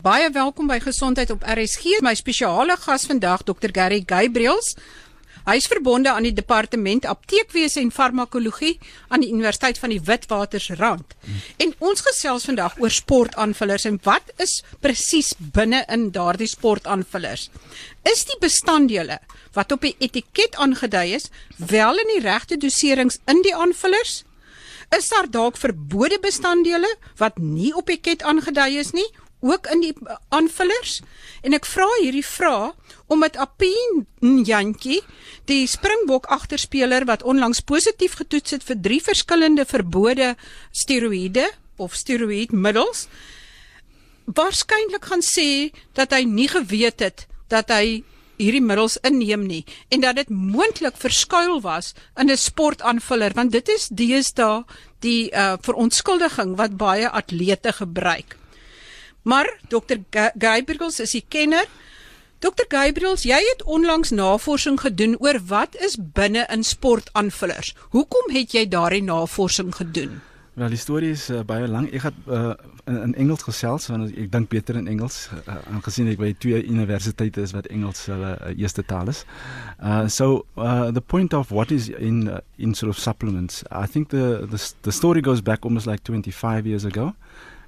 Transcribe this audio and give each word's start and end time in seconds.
Baie 0.00 0.30
welkom 0.32 0.64
by 0.64 0.78
Gesondheid 0.80 1.28
op 1.28 1.42
RSG. 1.44 1.98
My 2.00 2.14
spesiale 2.16 2.72
gas 2.80 3.02
vandag 3.04 3.42
Dr. 3.44 3.68
Gary 3.68 3.98
Gabriels. 4.08 4.70
Hy 5.44 5.58
is 5.60 5.68
verbonde 5.68 6.08
aan 6.08 6.24
die 6.24 6.32
departement 6.32 7.04
apteekwese 7.04 7.82
en 7.82 7.92
farmakologie 7.92 8.78
aan 9.12 9.20
die 9.20 9.28
Universiteit 9.28 9.76
van 9.76 9.92
die 9.92 10.00
Witwatersrand. 10.00 11.12
En 11.60 11.76
ons 11.84 12.00
gesels 12.08 12.48
vandag 12.48 12.80
oor 12.80 12.96
sportaanvullers 12.96 13.84
en 13.92 14.00
wat 14.08 14.32
is 14.40 14.62
presies 14.80 15.34
binne 15.36 15.84
in 15.92 16.08
daardie 16.16 16.48
sportaanvullers? 16.48 17.50
Is 18.08 18.24
die 18.24 18.40
bestanddele 18.40 19.20
wat 19.52 19.76
op 19.76 19.84
die 19.84 19.96
etiket 20.00 20.56
aangedui 20.56 21.10
is 21.20 21.28
wel 21.60 22.00
in 22.00 22.16
die 22.16 22.24
regte 22.24 22.56
doserings 22.56 23.20
in 23.28 23.44
die 23.44 23.52
aanvullers? 23.52 24.22
Is 24.96 25.12
daar 25.12 25.28
dalk 25.28 25.60
verbode 25.60 26.16
bestanddele 26.24 26.88
wat 27.20 27.36
nie 27.36 27.74
op 27.76 27.84
die 27.84 28.00
etiket 28.00 28.24
aangedui 28.24 28.78
is 28.80 28.96
nie 28.96 29.10
ook 29.40 29.66
in 29.72 29.80
die 29.80 29.94
aanvullers. 30.28 31.00
En 31.42 31.56
ek 31.56 31.68
vra 31.68 31.88
hierdie 32.00 32.26
vraag 32.26 32.76
omdat 33.10 33.36
Apien 33.36 34.06
Jantjie 34.46 35.00
die 35.50 35.66
Springbok 35.66 36.28
agterspeler 36.30 37.04
wat 37.08 37.24
onlangs 37.26 37.60
positief 37.60 38.14
getoets 38.20 38.54
het 38.56 38.66
vir 38.66 38.78
drie 38.80 39.00
verskillende 39.02 39.64
verbode 39.66 40.34
steroïde 40.70 41.48
of 41.80 41.96
steroïdmiddels 41.96 43.06
waarskynlik 44.30 45.10
gaan 45.10 45.24
sê 45.26 45.48
dat 45.98 46.14
hy 46.14 46.22
nie 46.28 46.48
geweet 46.52 47.02
het 47.02 47.26
dat 47.50 47.72
hy 47.74 48.02
hierdie 48.40 48.62
middels 48.64 48.96
inneem 49.04 49.42
nie 49.48 49.62
en 49.92 50.04
dat 50.04 50.20
dit 50.20 50.30
moontlik 50.30 50.96
verskuil 51.00 51.58
was 51.64 51.94
in 52.16 52.30
'n 52.30 52.36
sportaanvuller 52.36 53.34
want 53.34 53.52
dit 53.52 53.68
is 53.68 53.88
deesdae 53.88 54.64
die 55.00 55.32
uh, 55.32 55.56
verontskuldiging 55.60 56.56
wat 56.56 56.76
baie 56.76 57.08
atlete 57.08 57.72
gebruik 57.72 58.39
Maar 59.22 59.50
Dr. 59.68 60.00
Gabriels 60.38 61.00
is 61.00 61.10
die 61.16 61.24
kenner. 61.28 61.66
Dr. 62.40 62.64
Gabriels, 62.68 63.26
jy 63.28 63.36
het 63.50 63.62
onlangs 63.68 64.14
navorsing 64.16 64.80
gedoen 64.80 65.18
oor 65.20 65.36
wat 65.50 65.76
is 65.76 65.98
binne 66.00 66.46
in 66.48 66.64
sportaanvullers. 66.64 67.74
Hoekom 67.92 68.32
het 68.32 68.56
jy 68.56 68.64
daardie 68.68 69.02
navorsing 69.04 69.74
gedoen? 69.76 70.20
Wel, 70.56 70.72
die 70.72 70.80
storie 70.80 71.10
is 71.14 71.28
uh, 71.30 71.42
baie 71.46 71.68
lank. 71.68 71.92
Ek 71.94 72.08
het 72.08 72.16
uh, 72.26 72.54
in, 72.88 72.96
in 72.96 73.12
Engels 73.22 73.44
gesels 73.46 73.86
want 73.92 74.08
ek 74.10 74.32
dink 74.32 74.48
beter 74.50 74.76
in 74.80 74.88
Engels 74.90 75.28
uh, 75.36 75.58
aangesien 75.70 76.08
ek 76.10 76.18
by 76.20 76.32
twee 76.42 76.58
universiteite 76.64 77.44
is 77.44 77.52
wat 77.54 77.68
Engels 77.70 78.02
hulle 78.10 78.32
uh, 78.34 78.50
eerste 78.56 78.82
taal 78.88 79.12
is. 79.12 79.22
Uh, 79.78 80.08
so 80.08 80.46
uh, 80.56 80.88
the 80.90 81.00
point 81.00 81.36
of 81.36 81.52
what 81.54 81.70
is 81.70 81.90
in 81.92 82.26
uh, 82.28 82.40
in 82.58 82.74
sort 82.74 82.90
of 82.90 82.98
supplements. 82.98 83.62
I 83.70 83.86
think 83.86 84.10
the 84.16 84.48
the 84.50 84.60
the 84.88 84.96
story 84.96 85.20
goes 85.20 85.44
back 85.44 85.64
almost 85.64 85.86
like 85.86 86.02
25 86.08 86.66
years 86.66 86.84
ago. 86.84 87.12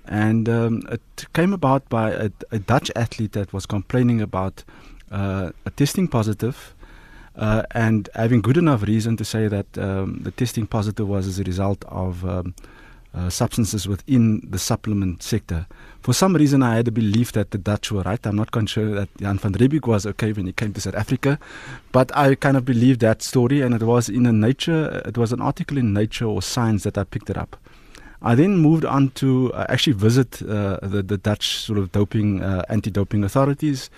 And 0.07 0.49
um, 0.49 0.83
it 0.91 1.27
came 1.33 1.53
about 1.53 1.89
by 1.89 2.11
a, 2.11 2.31
a, 2.51 2.59
Dutch 2.59 2.91
athlete 2.97 3.33
that 3.33 3.53
was 3.53 3.67
complaining 3.67 4.21
about 4.21 4.65
uh, 5.11 5.53
testing 5.77 6.09
positive 6.09 6.75
uh, 7.37 7.63
and 7.71 8.09
having 8.15 8.43
good 8.43 8.57
enough 8.57 8.83
reason 8.83 9.17
to 9.17 9.25
say 9.25 9.49
that 9.49 9.79
um, 9.79 10.21
the 10.23 10.33
testing 10.33 10.67
positive 10.67 11.09
was 11.09 11.27
as 11.27 11.39
a 11.39 11.45
result 11.45 11.85
of 11.87 12.25
um, 12.25 12.55
uh, 13.15 13.29
substances 13.29 13.87
within 13.87 14.41
the 14.49 14.59
supplement 14.59 15.23
sector. 15.23 15.67
For 16.01 16.13
some 16.13 16.35
reason, 16.35 16.63
I 16.63 16.77
had 16.77 16.89
a 16.89 16.91
belief 16.91 17.33
that 17.33 17.51
the 17.51 17.59
Dutch 17.59 17.93
were 17.93 18.03
right. 18.03 18.27
I'm 18.27 18.37
not 18.37 18.51
quite 18.51 18.69
sure 18.69 18.95
that 18.95 19.09
Jan 19.19 19.39
van 19.39 19.53
Riebeeck 19.53 19.87
was 19.87 20.07
okay 20.07 20.33
when 20.33 20.47
he 20.47 20.53
came 20.53 20.73
to 20.73 20.81
South 20.81 20.95
Africa, 20.95 21.39
but 21.93 22.15
I 22.17 22.35
kind 22.35 22.57
of 22.57 22.65
believed 22.65 23.01
that 23.01 23.23
story, 23.23 23.61
and 23.61 23.75
it 23.75 23.83
was 23.83 24.09
in 24.09 24.27
a 24.27 24.33
Nature. 24.33 25.03
It 25.05 25.17
was 25.17 25.33
an 25.33 25.41
article 25.41 25.79
in 25.79 25.93
Nature 25.93 26.25
or 26.25 26.43
Science 26.43 26.85
that 26.85 26.99
I 26.99 27.05
picked 27.05 27.31
it 27.31 27.37
up. 27.37 27.57
I 28.23 28.35
then 28.37 28.57
moved 28.57 28.85
on 28.85 29.11
to 29.11 29.53
uh, 29.53 29.67
actually 29.69 29.95
visit 29.95 30.41
uh, 30.43 30.79
the, 30.83 31.03
the 31.03 31.19
Dutch 31.19 31.59
sort 31.59 31.79
of 31.79 31.91
doping, 31.91 32.43
uh, 32.43 32.63
anti 32.69 32.91
doping 32.91 33.25
authorities 33.25 33.91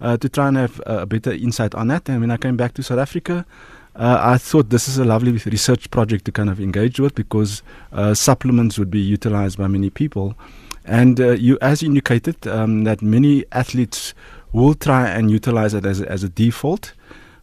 uh, 0.00 0.16
to 0.18 0.28
try 0.28 0.48
and 0.48 0.56
have 0.58 0.80
a 0.86 1.06
better 1.06 1.32
insight 1.32 1.74
on 1.74 1.88
that. 1.88 2.08
And 2.08 2.20
when 2.20 2.30
I 2.30 2.36
came 2.36 2.56
back 2.56 2.74
to 2.74 2.82
South 2.82 2.98
Africa, 2.98 3.46
uh, 3.96 4.18
I 4.20 4.38
thought 4.38 4.70
this 4.70 4.86
is 4.86 4.98
a 4.98 5.04
lovely 5.04 5.32
research 5.32 5.90
project 5.90 6.26
to 6.26 6.32
kind 6.32 6.50
of 6.50 6.60
engage 6.60 7.00
with 7.00 7.14
because 7.14 7.62
uh, 7.92 8.14
supplements 8.14 8.78
would 8.78 8.90
be 8.90 9.00
utilized 9.00 9.56
by 9.58 9.66
many 9.66 9.90
people. 9.90 10.34
And 10.84 11.18
you, 11.18 11.58
as 11.60 11.82
indicated, 11.82 12.46
um, 12.46 12.84
that 12.84 13.02
many 13.02 13.44
athletes 13.52 14.14
will 14.52 14.74
try 14.74 15.08
and 15.08 15.30
utilize 15.30 15.74
it 15.74 15.84
as 15.84 16.00
as 16.00 16.24
a 16.24 16.28
default. 16.28 16.94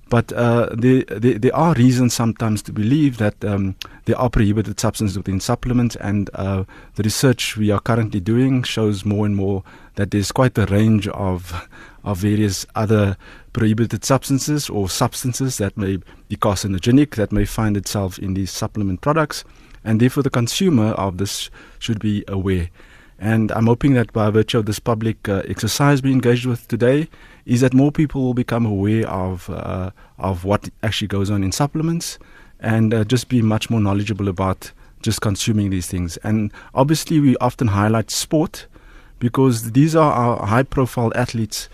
But 0.09 0.31
uh, 0.31 0.69
there, 0.73 1.03
there, 1.03 1.37
there, 1.37 1.55
are 1.55 1.73
reasons 1.73 2.13
sometimes 2.13 2.61
to 2.63 2.71
believe 2.71 3.17
that 3.17 3.43
um, 3.43 3.75
there 4.05 4.17
are 4.17 4.29
prohibited 4.29 4.79
substances 4.79 5.17
within 5.17 5.41
supplements, 5.41 5.97
and 5.97 6.29
uh, 6.33 6.63
the 6.95 7.03
research 7.03 7.57
we 7.57 7.71
are 7.71 7.81
currently 7.81 8.21
doing 8.21 8.63
shows 8.63 9.03
more 9.03 9.25
and 9.25 9.35
more 9.35 9.63
that 9.95 10.11
there's 10.11 10.31
quite 10.31 10.57
a 10.57 10.65
range 10.67 11.07
of 11.09 11.67
of 12.05 12.19
various 12.19 12.65
other 12.73 13.17
prohibited 13.51 14.05
substances 14.05 14.69
or 14.69 14.87
substances 14.87 15.57
that 15.57 15.75
may 15.75 15.97
be 16.29 16.37
carcinogenic 16.37 17.15
that 17.15 17.33
may 17.33 17.43
find 17.43 17.75
itself 17.75 18.17
in 18.17 18.33
these 18.33 18.49
supplement 18.49 19.01
products, 19.01 19.43
and 19.83 19.99
therefore 19.99 20.23
the 20.23 20.29
consumer 20.29 20.91
of 20.91 21.17
this 21.17 21.49
should 21.79 21.99
be 21.99 22.23
aware. 22.29 22.69
And 23.19 23.51
I'm 23.51 23.65
hoping 23.65 23.93
that 23.95 24.13
by 24.13 24.29
virtue 24.29 24.59
of 24.59 24.65
this 24.65 24.79
public 24.79 25.27
uh, 25.27 25.41
exercise 25.47 26.03
we 26.03 26.11
engaged 26.11 26.45
with 26.45 26.67
today, 26.67 27.07
is 27.45 27.61
that 27.61 27.73
more 27.73 27.91
people 27.91 28.21
will 28.21 28.33
become 28.33 28.65
aware 28.65 29.07
of 29.09 29.49
uh, 29.49 29.89
of 30.19 30.43
what 30.43 30.69
actually 30.83 31.07
goes 31.07 31.31
on 31.31 31.43
in 31.43 31.51
supplements, 31.51 32.19
and 32.59 32.93
uh, 32.93 33.03
just 33.03 33.29
be 33.29 33.41
much 33.41 33.69
more 33.69 33.81
knowledgeable 33.81 34.27
about 34.27 34.71
just 35.01 35.21
consuming 35.21 35.69
these 35.71 35.87
things. 35.87 36.17
And 36.17 36.51
obviously, 36.73 37.19
we 37.19 37.35
often 37.37 37.67
highlight 37.69 38.11
sport 38.11 38.67
because 39.19 39.71
these 39.71 39.95
are 39.95 40.11
our 40.11 40.45
high-profile 40.45 41.11
athletes 41.15 41.69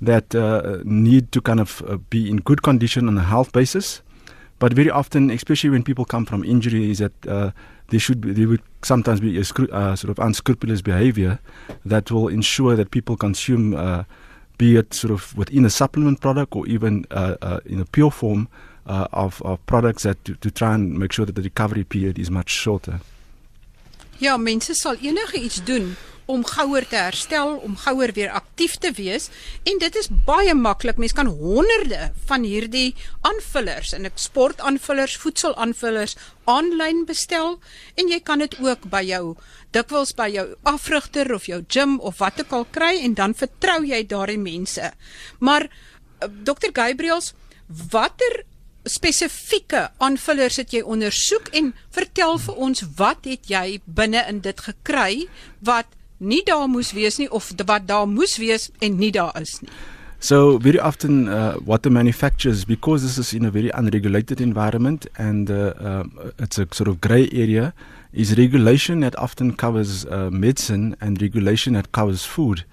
that 0.00 0.34
uh, 0.34 0.78
need 0.84 1.32
to 1.32 1.40
kind 1.40 1.60
of 1.60 1.82
uh, 1.86 1.96
be 2.10 2.28
in 2.28 2.36
good 2.38 2.62
condition 2.62 3.08
on 3.08 3.16
a 3.16 3.22
health 3.22 3.52
basis. 3.52 4.02
But 4.58 4.74
very 4.74 4.90
often, 4.90 5.30
especially 5.30 5.70
when 5.70 5.82
people 5.82 6.04
come 6.04 6.26
from 6.26 6.44
injuries, 6.44 6.98
that 6.98 7.12
uh, 7.26 7.50
there 7.92 8.00
should 8.00 8.22
be, 8.22 8.32
there 8.32 8.48
would 8.48 8.62
sometimes 8.82 9.20
be 9.20 9.38
a 9.38 9.42
uh, 9.42 9.94
sort 9.94 10.10
of 10.10 10.18
unscrupulous 10.18 10.80
behavior 10.80 11.38
that 11.84 12.10
will 12.10 12.28
ensure 12.28 12.74
that 12.74 12.90
people 12.90 13.16
consume, 13.16 13.74
uh, 13.74 14.04
be 14.56 14.76
it 14.76 14.94
sort 14.94 15.12
of 15.12 15.36
within 15.36 15.66
a 15.66 15.70
supplement 15.70 16.20
product 16.20 16.56
or 16.56 16.66
even 16.66 17.04
uh, 17.10 17.36
uh 17.42 17.60
in 17.66 17.80
a 17.80 17.84
pure 17.84 18.10
form 18.10 18.48
uh, 18.86 19.06
of, 19.12 19.42
of 19.42 19.64
products 19.66 20.04
that 20.04 20.24
to, 20.24 20.34
to 20.36 20.50
try 20.50 20.74
and 20.74 20.98
make 20.98 21.12
sure 21.12 21.26
that 21.26 21.34
the 21.34 21.42
recovery 21.42 21.84
period 21.84 22.18
is 22.18 22.30
much 22.30 22.48
shorter. 22.50 23.00
Ja, 24.18 24.36
mense 24.38 24.74
sal 24.74 24.96
enige 24.96 25.36
iets 25.36 25.64
doen 25.64 25.96
om 26.26 26.44
gouer 26.46 26.86
te 26.88 26.96
herstel, 26.96 27.56
om 27.64 27.76
gouer 27.76 28.12
weer 28.16 28.30
aktief 28.30 28.76
te 28.82 28.92
wees 28.96 29.28
en 29.68 29.80
dit 29.82 29.96
is 29.96 30.10
baie 30.26 30.54
maklik. 30.54 30.98
Mens 31.00 31.14
kan 31.16 31.26
honderde 31.26 32.10
van 32.28 32.46
hierdie 32.46 32.94
aanvullers 33.28 33.92
en 33.96 34.06
ek 34.08 34.20
sportaanvullers, 34.20 35.16
voedselaanvullers 35.22 36.16
aanlyn 36.50 37.04
bestel 37.08 37.58
en 37.98 38.10
jy 38.10 38.20
kan 38.20 38.42
dit 38.42 38.56
ook 38.62 38.88
by 38.92 39.02
jou 39.06 39.34
dikwels 39.72 40.14
by 40.18 40.28
jou 40.32 40.46
afrigter 40.68 41.32
of 41.34 41.48
jou 41.48 41.62
gym 41.68 41.98
of 42.00 42.20
wat 42.20 42.40
ook 42.42 42.52
al 42.52 42.66
kry 42.70 42.94
en 43.02 43.16
dan 43.18 43.34
vertrou 43.34 43.80
jy 43.86 44.02
daardie 44.06 44.40
mense. 44.40 44.92
Maar 45.40 45.68
eh, 45.68 46.28
Dr 46.44 46.72
Gabriels, 46.74 47.32
watter 47.66 48.42
spesifieke 48.88 49.86
aanvullers 50.02 50.58
het 50.58 50.72
jy 50.74 50.82
ondersoek 50.82 51.52
en 51.58 51.70
vertel 51.94 52.38
vir 52.42 52.62
ons 52.66 52.84
wat 52.98 53.28
het 53.30 53.50
jy 53.50 53.78
binne 53.86 54.24
in 54.28 54.40
dit 54.42 54.62
gekry 54.66 55.26
wat 55.62 55.90
nie 56.22 56.42
daar 56.46 56.68
moes 56.70 56.92
wees 56.94 57.18
nie 57.18 57.30
of 57.30 57.50
wat 57.66 57.86
daar 57.86 58.06
moes 58.08 58.38
wees 58.38 58.70
en 58.80 58.96
nie 58.96 59.10
daar 59.12 59.34
is 59.40 59.60
nie. 59.60 59.70
So 60.22 60.58
very 60.58 60.78
often 60.78 61.26
uh, 61.26 61.54
what 61.64 61.82
the 61.82 61.90
manufacturers 61.90 62.64
because 62.64 63.02
this 63.02 63.18
is 63.18 63.34
in 63.34 63.44
a 63.44 63.50
very 63.50 63.70
unregulated 63.74 64.40
environment 64.40 65.06
and 65.18 65.50
uh, 65.50 65.72
uh, 65.80 66.04
it's 66.38 66.58
a 66.58 66.66
sort 66.70 66.88
of 66.88 67.00
grey 67.00 67.28
area 67.32 67.74
is 68.12 68.38
regulation 68.38 69.00
that 69.00 69.18
often 69.18 69.56
covers 69.56 70.06
uh, 70.06 70.30
medicine 70.30 70.94
and 71.00 71.20
regulation 71.20 71.72
that 71.72 71.90
covers 71.90 72.24
food. 72.24 72.64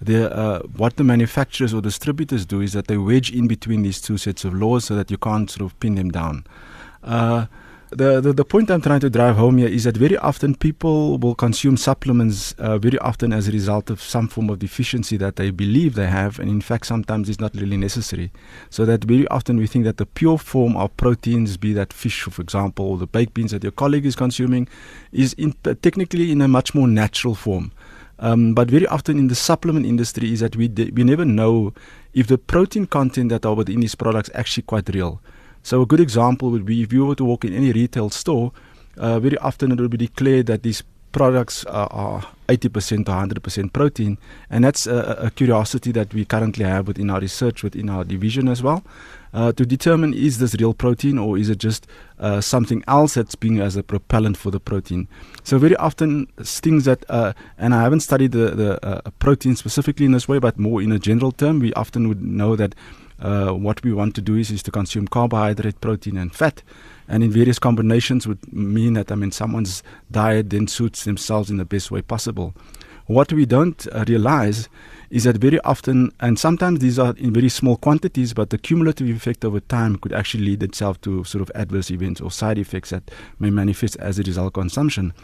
The, 0.00 0.34
uh, 0.34 0.62
what 0.76 0.96
the 0.96 1.04
manufacturers 1.04 1.72
or 1.72 1.80
distributors 1.80 2.44
do 2.44 2.60
is 2.60 2.72
that 2.72 2.88
they 2.88 2.96
wedge 2.96 3.30
in 3.30 3.46
between 3.46 3.82
these 3.82 4.00
two 4.00 4.18
sets 4.18 4.44
of 4.44 4.52
laws 4.54 4.86
so 4.86 4.96
that 4.96 5.08
you 5.08 5.16
can't 5.16 5.48
sort 5.48 5.70
of 5.70 5.78
pin 5.78 5.94
them 5.94 6.10
down. 6.10 6.44
The, 7.90 8.20
the, 8.20 8.32
the 8.32 8.44
point 8.44 8.68
I'm 8.68 8.82
trying 8.82 8.98
to 9.00 9.10
drive 9.10 9.36
home 9.36 9.58
here 9.58 9.68
is 9.68 9.84
that 9.84 9.96
very 9.96 10.16
often 10.16 10.56
people 10.56 11.18
will 11.18 11.36
consume 11.36 11.76
supplements 11.76 12.52
uh, 12.58 12.78
very 12.78 12.98
often 12.98 13.32
as 13.32 13.46
a 13.46 13.52
result 13.52 13.90
of 13.90 14.02
some 14.02 14.26
form 14.26 14.50
of 14.50 14.58
deficiency 14.58 15.16
that 15.18 15.36
they 15.36 15.50
believe 15.50 15.94
they 15.94 16.08
have, 16.08 16.40
and 16.40 16.50
in 16.50 16.60
fact, 16.60 16.86
sometimes 16.86 17.28
it's 17.28 17.38
not 17.38 17.54
really 17.54 17.76
necessary. 17.76 18.32
So 18.70 18.84
that 18.86 19.04
very 19.04 19.28
often 19.28 19.56
we 19.56 19.68
think 19.68 19.84
that 19.84 19.98
the 19.98 20.06
pure 20.06 20.36
form 20.36 20.76
of 20.76 20.96
proteins, 20.96 21.56
be 21.56 21.72
that 21.74 21.92
fish, 21.92 22.22
for 22.22 22.42
example, 22.42 22.86
or 22.86 22.98
the 22.98 23.06
baked 23.06 23.34
beans 23.34 23.52
that 23.52 23.62
your 23.62 23.72
colleague 23.72 24.04
is 24.04 24.16
consuming, 24.16 24.66
is 25.12 25.32
in, 25.34 25.54
uh, 25.64 25.74
technically 25.80 26.32
in 26.32 26.40
a 26.40 26.48
much 26.48 26.74
more 26.74 26.88
natural 26.88 27.36
form. 27.36 27.70
Um, 28.18 28.52
but 28.52 28.68
very 28.68 28.86
often 28.88 29.16
in 29.16 29.28
the 29.28 29.34
supplement 29.36 29.86
industry 29.86 30.32
is 30.32 30.40
that 30.40 30.56
we 30.56 30.68
we 30.68 31.04
never 31.04 31.24
know 31.24 31.72
if 32.14 32.26
the 32.26 32.38
protein 32.38 32.86
content 32.86 33.28
that 33.28 33.44
are 33.46 33.54
within 33.54 33.80
these 33.80 33.94
products 33.94 34.30
actually 34.34 34.62
quite 34.64 34.88
real. 34.88 35.20
So 35.66 35.82
a 35.82 35.86
good 35.86 35.98
example 35.98 36.52
would 36.52 36.64
be 36.64 36.84
if 36.84 36.92
you 36.92 37.06
were 37.06 37.16
to 37.16 37.24
walk 37.24 37.44
in 37.44 37.52
any 37.52 37.72
retail 37.72 38.08
store, 38.08 38.52
uh, 38.98 39.18
very 39.18 39.36
often 39.38 39.72
it 39.72 39.80
will 39.80 39.88
be 39.88 39.96
declared 39.96 40.46
that 40.46 40.62
these 40.62 40.84
products 41.10 41.64
are, 41.64 41.88
are 41.90 42.22
80% 42.48 43.08
or 43.08 43.40
100% 43.40 43.72
protein. 43.72 44.16
And 44.48 44.62
that's 44.62 44.86
a, 44.86 45.16
a, 45.18 45.30
curiosity 45.32 45.90
that 45.90 46.14
we 46.14 46.24
currently 46.24 46.64
have 46.64 46.86
within 46.86 47.10
our 47.10 47.18
research, 47.18 47.64
within 47.64 47.90
our 47.90 48.04
division 48.04 48.46
as 48.46 48.62
well, 48.62 48.84
uh, 49.34 49.50
to 49.54 49.66
determine 49.66 50.14
is 50.14 50.38
this 50.38 50.54
real 50.54 50.72
protein 50.72 51.18
or 51.18 51.36
is 51.36 51.50
it 51.50 51.58
just 51.58 51.88
uh, 52.20 52.40
something 52.40 52.84
else 52.86 53.14
that's 53.14 53.34
being 53.34 53.58
as 53.58 53.74
a 53.74 53.82
propellant 53.82 54.36
for 54.36 54.52
the 54.52 54.60
protein. 54.60 55.08
So 55.42 55.58
very 55.58 55.74
often 55.78 56.26
things 56.44 56.84
that, 56.84 57.04
uh, 57.08 57.32
and 57.58 57.74
I 57.74 57.82
haven't 57.82 58.00
studied 58.00 58.30
the, 58.30 58.50
the 58.50 58.86
uh, 58.86 59.10
protein 59.18 59.56
specifically 59.56 60.06
in 60.06 60.12
this 60.12 60.28
way, 60.28 60.38
but 60.38 60.60
more 60.60 60.80
in 60.80 60.92
a 60.92 60.98
general 61.00 61.32
term, 61.32 61.58
we 61.58 61.72
often 61.72 62.06
would 62.06 62.22
know 62.22 62.54
that 62.54 62.76
uh, 63.18 63.50
what 63.52 63.82
we 63.82 63.92
want 63.92 64.14
to 64.14 64.20
do 64.20 64.36
is, 64.36 64.50
is 64.50 64.62
to 64.64 64.70
consume 64.70 65.08
carbohydrate, 65.08 65.80
protein, 65.80 66.16
and 66.16 66.34
fat 66.34 66.62
and 67.08 67.22
in 67.22 67.30
various 67.30 67.58
combinations 67.58 68.26
would 68.26 68.52
mean 68.52 68.94
that 68.94 69.12
I 69.12 69.14
mean 69.14 69.32
someone's 69.32 69.82
diet 70.10 70.50
then 70.50 70.66
suits 70.66 71.04
themselves 71.04 71.50
in 71.50 71.56
the 71.56 71.64
best 71.64 71.90
way 71.90 72.02
possible. 72.02 72.54
What 73.06 73.32
we 73.32 73.46
don't 73.46 73.86
uh, 73.92 74.04
realize 74.08 74.68
is 75.10 75.22
that 75.24 75.36
very 75.36 75.60
often, 75.60 76.10
and 76.18 76.36
sometimes 76.36 76.80
these 76.80 76.98
are 76.98 77.14
in 77.16 77.32
very 77.32 77.48
small 77.48 77.76
quantities, 77.76 78.34
but 78.34 78.50
the 78.50 78.58
cumulative 78.58 79.08
effect 79.08 79.44
over 79.44 79.60
time 79.60 79.96
could 79.96 80.12
actually 80.12 80.44
lead 80.44 80.64
itself 80.64 81.00
to 81.02 81.22
sort 81.22 81.42
of 81.42 81.52
adverse 81.54 81.92
events 81.92 82.20
or 82.20 82.32
side 82.32 82.58
effects 82.58 82.90
that 82.90 83.08
may 83.38 83.50
manifest 83.50 83.96
as 83.96 84.18
a 84.18 84.24
result 84.24 84.48
of 84.48 84.52
consumption. 84.54 85.14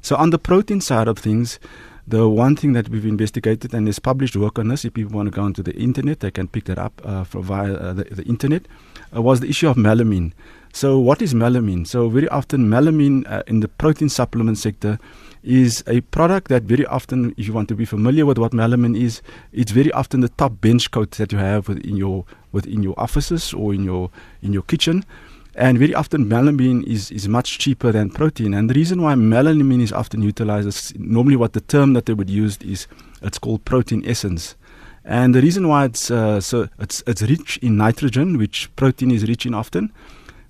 So 0.00 0.14
on 0.14 0.30
the 0.30 0.38
protein 0.38 0.80
side 0.80 1.08
of 1.08 1.18
things, 1.18 1.58
the 2.06 2.28
one 2.28 2.56
thing 2.56 2.72
that 2.72 2.88
we've 2.88 3.06
investigated 3.06 3.72
and 3.72 3.88
is 3.88 3.98
published 3.98 4.36
work 4.36 4.58
on 4.58 4.68
this, 4.68 4.84
if 4.84 4.94
people 4.94 5.12
want 5.12 5.26
to 5.28 5.30
go 5.30 5.42
onto 5.42 5.62
the 5.62 5.74
internet, 5.76 6.20
they 6.20 6.30
can 6.30 6.48
pick 6.48 6.64
that 6.64 6.78
up 6.78 7.00
uh, 7.04 7.24
via 7.24 7.74
uh, 7.74 7.92
the, 7.92 8.04
the, 8.04 8.24
internet, 8.24 8.66
uh, 9.14 9.22
was 9.22 9.40
the 9.40 9.48
issue 9.48 9.68
of 9.68 9.76
melamine. 9.76 10.32
So, 10.72 10.98
what 10.98 11.22
is 11.22 11.32
melamine? 11.32 11.86
So, 11.86 12.08
very 12.08 12.28
often, 12.28 12.68
melamine 12.68 13.30
uh, 13.30 13.42
in 13.46 13.60
the 13.60 13.68
protein 13.68 14.08
supplement 14.08 14.58
sector 14.58 14.98
is 15.44 15.84
a 15.86 16.00
product 16.00 16.48
that 16.48 16.64
very 16.64 16.86
often, 16.86 17.34
if 17.36 17.46
you 17.46 17.52
want 17.52 17.68
to 17.68 17.74
be 17.74 17.84
familiar 17.84 18.26
with 18.26 18.38
what 18.38 18.52
melamine 18.52 19.00
is, 19.00 19.22
it's 19.52 19.72
very 19.72 19.92
often 19.92 20.20
the 20.20 20.28
top 20.30 20.60
bench 20.60 20.90
coat 20.90 21.12
that 21.12 21.32
you 21.32 21.38
have 21.38 21.68
within 21.68 21.96
your 21.96 22.24
within 22.52 22.82
your 22.82 22.94
offices 22.98 23.54
or 23.54 23.74
in 23.74 23.84
your 23.84 24.10
in 24.42 24.52
your 24.52 24.62
kitchen. 24.62 25.04
And 25.54 25.78
very 25.78 25.94
often, 25.94 26.24
melamine 26.26 26.82
is, 26.84 27.10
is 27.10 27.28
much 27.28 27.58
cheaper 27.58 27.92
than 27.92 28.10
protein. 28.10 28.54
And 28.54 28.70
the 28.70 28.74
reason 28.74 29.02
why 29.02 29.14
melamine 29.14 29.82
is 29.82 29.92
often 29.92 30.22
utilized 30.22 30.68
is 30.68 30.94
normally 30.96 31.36
what 31.36 31.52
the 31.52 31.60
term 31.60 31.92
that 31.92 32.06
they 32.06 32.14
would 32.14 32.30
use 32.30 32.56
is 32.58 32.86
it's 33.20 33.38
called 33.38 33.64
protein 33.64 34.02
essence. 34.06 34.56
And 35.04 35.34
the 35.34 35.42
reason 35.42 35.68
why 35.68 35.84
it's 35.86 36.10
uh, 36.10 36.40
so 36.40 36.68
it's 36.78 37.02
it's 37.06 37.22
rich 37.22 37.58
in 37.58 37.76
nitrogen, 37.76 38.38
which 38.38 38.74
protein 38.76 39.10
is 39.10 39.24
rich 39.24 39.44
in 39.44 39.52
often 39.52 39.92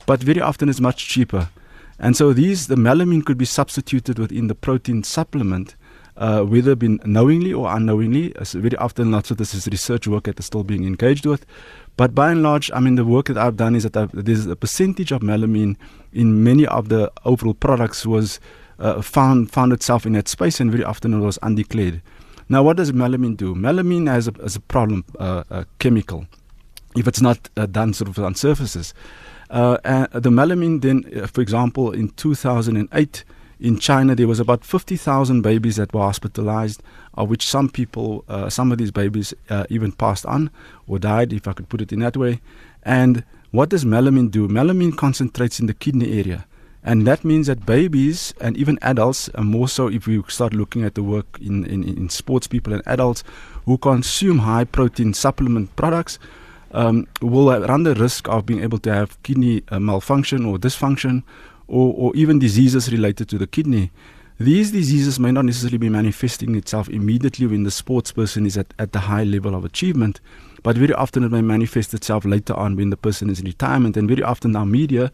but 0.07 0.23
very 0.23 0.41
often 0.41 0.69
it's 0.69 0.81
much 0.81 1.09
cheaper. 1.09 1.49
And 1.99 2.17
so 2.17 2.33
these, 2.33 2.67
the 2.67 2.75
melamine 2.75 3.25
could 3.25 3.39
be 3.39 3.45
substituted 3.45 4.19
within 4.19 4.49
the 4.49 4.55
protein 4.55 5.05
supplement, 5.05 5.77
uh, 6.17 6.43
whether 6.43 6.75
been 6.75 7.01
knowingly 7.05 7.53
or 7.53 7.75
unknowingly. 7.75 8.33
So 8.43 8.61
very 8.61 8.77
often, 8.77 9.11
lots 9.11 9.31
of 9.31 9.37
this 9.37 9.55
is 9.55 9.67
research 9.67 10.07
work 10.07 10.25
that 10.25 10.39
is 10.39 10.47
still 10.47 10.65
being 10.65 10.85
engaged 10.85 11.27
with. 11.27 11.47
But 11.97 12.15
by 12.15 12.31
and 12.33 12.43
large, 12.43 12.71
I 12.73 12.81
mean, 12.81 12.95
the 12.95 13.05
work 13.05 13.27
that 13.27 13.37
I've 13.39 13.57
done 13.57 13.75
is 13.75 13.83
that 13.85 13.97
I've, 13.97 14.11
there's 14.13 14.47
a 14.47 14.57
percentage 14.57 15.13
of 15.13 15.21
melamine 15.21 15.77
in 16.13 16.43
many 16.43 16.67
of 16.67 16.89
the 16.89 17.13
overall 17.25 17.55
products 17.55 18.07
was 18.07 18.41
uh, 18.79 19.01
found 19.03 19.51
found 19.51 19.73
itself 19.73 20.07
in 20.07 20.13
that 20.15 20.29
space, 20.29 20.61
and 20.61 20.71
very 20.71 20.85
often 20.85 21.15
it 21.15 21.19
was 21.19 21.39
undeclared. 21.43 22.03
Now, 22.49 22.63
what 22.63 22.77
does 22.77 22.93
melamine 22.93 23.37
do? 23.37 23.55
Melamine 23.55 24.09
has 24.09 24.29
a, 24.29 24.33
has 24.43 24.57
a 24.57 24.61
problem, 24.61 25.05
uh, 25.19 25.45
a 25.51 25.67
chemical, 25.79 26.27
if 26.97 27.07
it's 27.07 27.21
not 27.21 27.49
uh, 27.57 27.67
done 27.67 27.95
sort 27.95 28.09
of 28.09 28.19
on 28.19 28.35
surfaces. 28.35 28.93
Uh, 29.51 29.77
the 30.13 30.31
melamine, 30.31 30.81
then, 30.81 31.05
uh, 31.15 31.27
for 31.27 31.43
example, 31.43 31.93
in 31.93 32.09
2008 32.11 33.25
in 33.63 33.79
China, 33.79 34.17
there 34.17 34.27
was 34.27 34.41
about 34.41 34.65
50,000 34.65 35.41
babies 35.41 35.77
that 35.77 35.95
were 35.95 36.01
hospitalized, 36.01 36.83
of 37.15 37.31
which 37.31 37.47
some 37.47 37.69
people, 37.69 38.25
uh, 38.29 38.51
some 38.51 38.73
of 38.73 38.79
these 38.79 38.91
babies 38.91 39.33
uh, 39.49 39.65
even 39.71 39.93
passed 39.93 40.27
on 40.27 40.51
or 40.89 40.99
died, 40.99 41.33
if 41.33 41.47
I 41.47 41.53
could 41.53 41.69
put 41.69 41.81
it 41.81 41.93
in 41.93 42.01
that 42.01 42.17
way. 42.17 42.41
And 42.83 43.23
what 43.53 43.69
does 43.69 43.85
melamine 43.85 44.33
do? 44.33 44.49
Melamine 44.49 44.97
concentrates 44.97 45.61
in 45.61 45.67
the 45.67 45.75
kidney 45.75 46.19
area. 46.19 46.45
And 46.83 47.07
that 47.07 47.25
means 47.25 47.47
that 47.47 47.65
babies 47.65 48.35
and 48.41 48.57
even 48.57 48.81
adults, 48.83 49.29
and 49.29 49.47
more 49.47 49.69
so 49.69 49.87
if 49.87 50.09
we 50.09 50.21
start 50.27 50.53
looking 50.53 50.83
at 50.83 50.97
the 50.97 51.05
work 51.05 51.39
in, 51.41 51.65
in, 51.65 51.85
in 51.85 52.09
sports 52.09 52.49
people 52.49 52.73
and 52.73 52.83
adults 52.87 53.23
who 53.65 53.79
consume 53.79 54.39
high 54.39 54.65
protein 54.65 55.15
supplement 55.15 55.77
products, 55.77 56.19
um, 56.73 57.07
will 57.21 57.49
run 57.61 57.85
the 57.85 57.95
risk 57.95 58.29
of 58.29 58.45
being 58.45 58.61
able 58.61 58.79
to 58.79 58.93
have 58.93 59.23
kidney 59.23 59.63
uh, 59.69 59.79
malfunction 59.79 60.45
or 60.45 60.59
dysfunction 60.59 61.23
or, 61.73 61.95
or 61.97 62.15
even 62.15 62.39
diseases 62.39 62.93
related 62.93 63.29
to 63.31 63.39
the 63.39 63.47
kidney. 63.47 63.91
These 64.39 64.73
diseases 64.73 65.19
may 65.19 65.31
not 65.31 65.45
necessarily 65.45 65.79
be 65.79 65.89
manifesting 65.89 66.55
itself 66.55 66.89
immediately 66.89 67.47
when 67.47 67.63
the 67.63 67.71
sports 67.71 68.13
person 68.13 68.45
is 68.45 68.59
at, 68.59 68.75
at 68.79 68.93
the 68.93 69.01
high 69.01 69.25
level 69.25 69.55
of 69.55 69.65
achievement, 69.65 70.21
but 70.63 70.77
very 70.77 70.93
often 70.95 71.25
it 71.25 71.31
may 71.31 71.43
manifest 71.43 71.95
itself 71.95 72.25
later 72.25 72.55
on 72.55 72.77
when 72.77 72.91
the 72.91 72.97
person 72.97 73.31
is 73.31 73.41
in 73.41 73.47
retirement. 73.47 73.97
And 73.97 74.09
very 74.09 74.23
often 74.23 74.55
our 74.57 74.67
media 74.67 75.11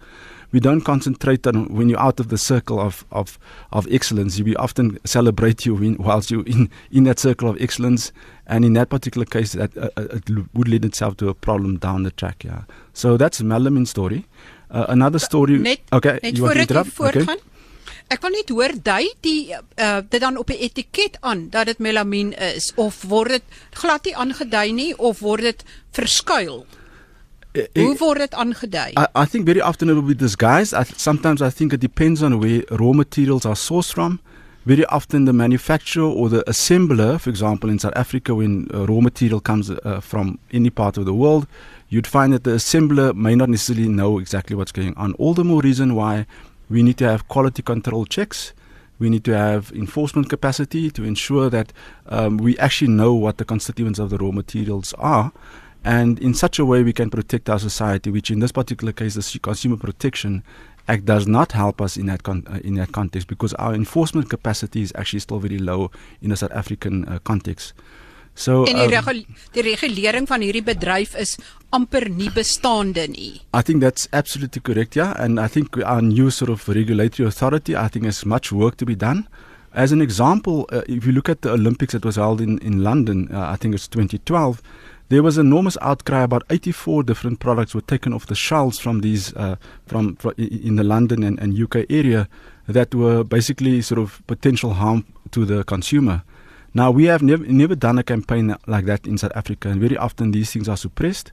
we 0.51 0.61
don't 0.61 0.81
concentrate 0.81 1.47
on 1.47 1.67
when 1.67 1.89
you're 1.89 2.01
out 2.01 2.21
of 2.21 2.29
the 2.29 2.39
circle 2.39 2.81
of, 2.81 3.05
of, 3.13 3.39
of 3.73 3.87
excellence. 3.91 4.41
We 4.41 4.57
often 4.57 4.99
celebrate 5.05 5.67
you 5.67 5.77
in, 5.79 5.97
whilst 5.99 6.31
you're 6.31 6.47
in, 6.47 6.71
in 6.91 7.05
that 7.05 7.19
circle 7.19 7.49
of 7.49 7.61
excellence. 7.61 8.13
And 8.47 8.65
in 8.65 8.73
that 8.73 8.89
particular 8.89 9.27
case, 9.27 9.53
that 9.53 9.77
uh, 9.77 9.91
uh 9.97 10.07
it 10.13 10.31
would 10.55 10.69
lead 10.69 10.85
itself 10.85 11.19
to 11.19 11.29
a 11.29 11.35
problem 11.35 11.77
down 11.77 12.05
the 12.05 12.11
track. 12.11 12.45
Yeah. 12.45 12.63
So 12.95 13.17
that's 13.19 13.43
Melamine 13.43 13.87
story. 13.87 14.27
Uh, 14.71 14.85
another 14.89 15.19
story. 15.19 15.59
Net, 15.59 15.81
okay, 15.93 16.19
net 16.23 16.37
you 16.37 16.45
want 16.45 16.55
to 16.55 16.61
interrupt? 16.61 17.01
Okay. 17.01 17.37
Ek 18.09 18.23
wil 18.25 18.33
net 18.33 18.49
hoor 18.49 18.73
dui 18.85 19.05
die 19.21 19.53
uh 19.53 20.01
dit 20.01 20.21
dan 20.21 20.37
op 20.41 20.49
'n 20.51 20.61
etiket 20.61 21.17
aan 21.21 21.49
dat 21.51 21.67
dit 21.67 21.79
melamien 21.79 22.33
is 22.33 22.73
of 22.77 23.03
word 23.09 23.29
dit 23.29 23.45
glad 23.73 24.05
nie 24.05 24.17
aangedui 24.17 24.73
nie 24.73 24.93
of 24.99 25.21
word 25.21 25.41
dit 25.41 25.65
verskuil? 25.93 26.67
Hoe 27.75 27.97
word 27.97 28.19
dit 28.19 28.35
aangedui? 28.35 28.93
I, 28.97 29.07
I 29.15 29.27
think 29.27 29.45
very 29.47 29.61
often 29.61 29.89
it 29.89 29.95
will 29.95 30.09
be 30.09 30.15
disguised. 30.15 30.73
I, 30.73 30.85
sometimes 30.97 31.41
I 31.43 31.51
think 31.51 31.73
it 31.73 31.81
depends 31.81 32.23
on 32.23 32.39
where 32.41 32.63
raw 32.71 32.93
materials 32.93 33.45
are 33.45 33.57
sourced 33.57 33.93
from. 33.93 34.21
Very 34.65 34.85
often 34.85 35.25
the 35.25 35.33
manufacturer 35.33 36.05
or 36.05 36.29
the 36.29 36.43
assembler, 36.47 37.19
for 37.19 37.31
example, 37.31 37.71
in 37.71 37.79
South 37.79 37.97
Africa, 37.97 38.35
when 38.35 38.69
uh, 38.73 38.85
raw 38.87 39.01
material 39.01 39.41
comes 39.41 39.71
uh, 39.71 40.01
from 40.01 40.39
any 40.53 40.69
part 40.71 40.99
of 40.99 41.05
the 41.05 41.15
world, 41.15 41.47
you'd 41.89 42.07
find 42.07 42.33
that 42.33 42.45
the 42.45 42.53
assembler 42.53 43.15
may 43.15 43.35
not 43.35 43.49
necessarily 43.49 43.89
know 43.89 44.19
exactly 44.19 44.55
what's 44.57 44.73
going 44.73 44.95
on. 44.97 45.15
All 45.15 45.35
the 45.35 45.45
more 45.45 45.61
reason 45.61 45.95
why 45.95 46.27
we 46.69 46.83
need 46.83 46.99
to 46.99 47.09
have 47.09 47.29
quality 47.29 47.63
control 47.63 48.05
checks. 48.05 48.53
We 48.99 49.09
need 49.09 49.25
to 49.25 49.37
have 49.37 49.71
enforcement 49.73 50.29
capacity 50.29 50.91
to 50.91 51.05
ensure 51.05 51.49
that 51.51 51.73
um, 52.07 52.37
we 52.37 52.59
actually 52.59 52.89
know 52.89 53.15
what 53.15 53.39
the 53.39 53.45
constituents 53.45 53.99
of 53.99 54.11
the 54.11 54.19
raw 54.19 54.33
materials 54.33 54.93
are 54.99 55.33
and 55.85 56.19
in 56.19 56.35
such 56.35 56.59
a 56.59 56.65
way 56.65 56.83
we 56.83 56.93
can 56.93 57.11
protect 57.11 57.49
our 57.49 57.59
society, 57.59 58.11
which 58.11 58.31
in 58.31 58.41
this 58.41 58.53
particular 58.53 58.93
case, 58.93 59.15
the 59.15 59.39
Consumer 59.39 59.77
Protection 59.77 60.43
Act 60.89 61.05
does 61.05 61.27
not 61.27 61.53
help 61.53 61.81
us 61.81 61.97
in 61.97 62.07
that 62.07 62.23
con- 62.23 62.47
uh, 62.49 62.59
in 62.65 62.75
that 62.75 62.93
context 62.93 63.29
because 63.29 63.53
our 63.55 63.75
enforcement 63.75 64.31
capacity 64.31 64.81
is 64.81 64.93
actually 64.97 65.21
still 65.21 65.39
very 65.39 65.59
low 65.59 65.91
in 66.23 66.33
a 66.33 66.37
South 66.37 66.53
African 66.53 67.07
uh, 67.07 67.19
context. 67.25 67.75
So 68.35 68.65
en 68.65 68.77
die, 68.77 68.87
um, 68.87 68.93
regul 68.93 69.25
die 69.53 69.65
regulering 69.67 70.29
van 70.31 70.41
hierdie 70.41 70.63
bedryf 70.65 71.15
is 71.15 71.37
amper 71.73 72.09
nie 72.11 72.31
bestaande 72.31 73.09
nie. 73.09 73.41
I 73.53 73.63
think 73.63 73.81
that's 73.81 74.09
absolutely 74.13 74.61
correct, 74.61 74.97
yeah, 74.97 75.15
and 75.19 75.39
I 75.41 75.49
think 75.49 75.77
our 75.85 76.03
new 76.03 76.31
sort 76.31 76.51
of 76.51 76.69
regulatory 76.69 77.29
authority, 77.29 77.77
I 77.77 77.89
think 77.89 78.05
has 78.05 78.25
much 78.25 78.53
work 78.53 78.77
to 78.77 78.87
be 78.87 78.95
done. 78.95 79.29
As 79.75 79.93
an 79.93 80.01
example, 80.01 80.67
uh, 80.73 80.83
if 80.89 81.07
you 81.07 81.13
look 81.13 81.29
at 81.29 81.43
the 81.43 81.53
Olympics 81.53 81.93
that 81.93 82.05
was 82.05 82.17
held 82.17 82.41
in 82.41 82.59
in 82.59 82.83
London, 82.83 83.29
uh, 83.33 83.51
I 83.53 83.57
think 83.57 83.75
it's 83.75 83.89
2012 83.89 84.63
there 85.09 85.23
was 85.23 85.39
enormous 85.39 85.77
outcry. 85.81 86.23
About 86.23 86.43
84 86.51 87.03
different 87.03 87.41
products 87.41 87.75
were 87.75 87.81
taken 87.81 88.13
off 88.13 88.27
the 88.27 88.35
shelves 88.35 88.79
from 88.79 89.01
these, 89.01 89.35
uh, 89.35 89.57
from, 89.87 90.17
from, 90.17 90.35
in 90.37 90.77
the 90.77 90.85
London 90.85 91.23
and, 91.23 91.39
and 91.39 91.59
UK 91.59 91.87
area 91.91 92.29
that 92.67 92.95
were 92.95 93.25
basically 93.25 93.81
sort 93.81 93.99
of 93.99 94.23
potential 94.27 94.75
harm 94.75 95.07
to 95.31 95.45
the 95.45 95.65
consumer. 95.65 96.23
Now 96.75 96.91
we 96.91 97.05
have 97.05 97.23
never 97.23 97.45
never 97.47 97.75
done 97.75 97.99
a 97.99 98.03
campaign 98.03 98.55
like 98.67 98.85
that 98.85 99.07
in 99.07 99.17
South 99.17 99.33
Africa, 99.35 99.71
and 99.71 99.81
very 99.81 99.97
often 99.97 100.33
these 100.33 100.53
things 100.53 100.69
are 100.69 100.77
suppressed. 100.77 101.33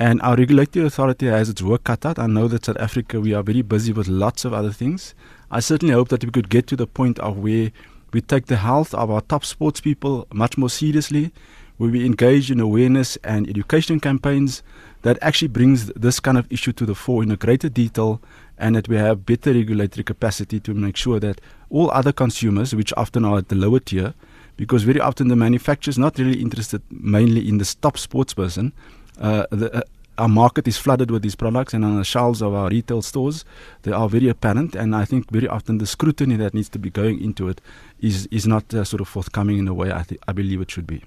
And 0.00 0.22
our 0.22 0.34
regulatory 0.34 0.86
authority 0.86 1.26
has 1.26 1.50
its 1.50 1.60
work 1.60 1.84
cut 1.84 2.06
out. 2.06 2.18
I 2.18 2.26
know 2.26 2.48
that 2.48 2.64
South 2.64 2.78
Africa 2.78 3.20
we 3.20 3.34
are 3.34 3.42
very 3.42 3.60
busy 3.60 3.92
with 3.92 4.08
lots 4.08 4.46
of 4.46 4.54
other 4.54 4.72
things. 4.72 5.14
I 5.50 5.60
certainly 5.60 5.92
hope 5.92 6.08
that 6.08 6.24
we 6.24 6.30
could 6.30 6.48
get 6.48 6.66
to 6.68 6.76
the 6.76 6.86
point 6.86 7.18
of 7.18 7.36
where 7.36 7.70
we 8.10 8.22
take 8.22 8.46
the 8.46 8.56
health 8.56 8.94
of 8.94 9.10
our 9.10 9.20
top 9.20 9.44
sports 9.44 9.78
people 9.82 10.26
much 10.32 10.56
more 10.56 10.70
seriously 10.70 11.32
where 11.76 11.90
we 11.90 12.06
engage 12.06 12.50
in 12.50 12.60
awareness 12.60 13.16
and 13.24 13.46
education 13.46 14.00
campaigns 14.00 14.62
that 15.02 15.18
actually 15.20 15.48
brings 15.48 15.88
this 15.88 16.18
kind 16.18 16.38
of 16.38 16.50
issue 16.50 16.72
to 16.72 16.86
the 16.86 16.94
fore 16.94 17.22
in 17.22 17.30
a 17.30 17.36
greater 17.36 17.68
detail 17.68 18.22
and 18.56 18.76
that 18.76 18.88
we 18.88 18.96
have 18.96 19.26
better 19.26 19.52
regulatory 19.52 20.02
capacity 20.02 20.58
to 20.60 20.72
make 20.72 20.96
sure 20.96 21.20
that 21.20 21.42
all 21.68 21.90
other 21.90 22.12
consumers, 22.12 22.74
which 22.74 22.92
often 22.96 23.26
are 23.26 23.36
at 23.38 23.48
the 23.48 23.54
lower 23.54 23.80
tier, 23.80 24.14
because 24.56 24.82
very 24.82 25.00
often 25.00 25.28
the 25.28 25.36
manufacturer 25.36 25.90
is 25.90 25.98
not 25.98 26.18
really 26.18 26.40
interested 26.40 26.82
mainly 26.90 27.46
in 27.46 27.58
the 27.58 27.74
top 27.80 27.96
sports 27.96 28.34
person, 28.34 28.72
uh, 29.20 29.46
the, 29.50 29.74
uh, 29.74 29.82
our 30.18 30.28
market 30.28 30.68
is 30.68 30.76
flooded 30.76 31.10
with 31.10 31.22
these 31.22 31.34
products, 31.34 31.72
and 31.72 31.84
on 31.84 31.96
the 31.96 32.04
shelves 32.04 32.42
of 32.42 32.52
our 32.54 32.68
retail 32.68 33.02
stores, 33.02 33.44
they 33.82 33.92
are 33.92 34.08
very 34.08 34.28
apparent. 34.28 34.74
And 34.74 34.94
I 34.94 35.04
think 35.04 35.30
very 35.30 35.48
often 35.48 35.78
the 35.78 35.86
scrutiny 35.86 36.36
that 36.36 36.52
needs 36.52 36.68
to 36.70 36.78
be 36.78 36.90
going 36.90 37.20
into 37.20 37.48
it 37.48 37.60
is 38.00 38.26
is 38.30 38.46
not 38.46 38.74
uh, 38.74 38.84
sort 38.84 39.00
of 39.00 39.08
forthcoming 39.08 39.58
in 39.58 39.64
the 39.64 39.74
way 39.74 39.90
I 39.92 40.04
I 40.28 40.32
believe 40.32 40.60
it 40.60 40.70
should 40.70 40.86
be. 40.86 41.02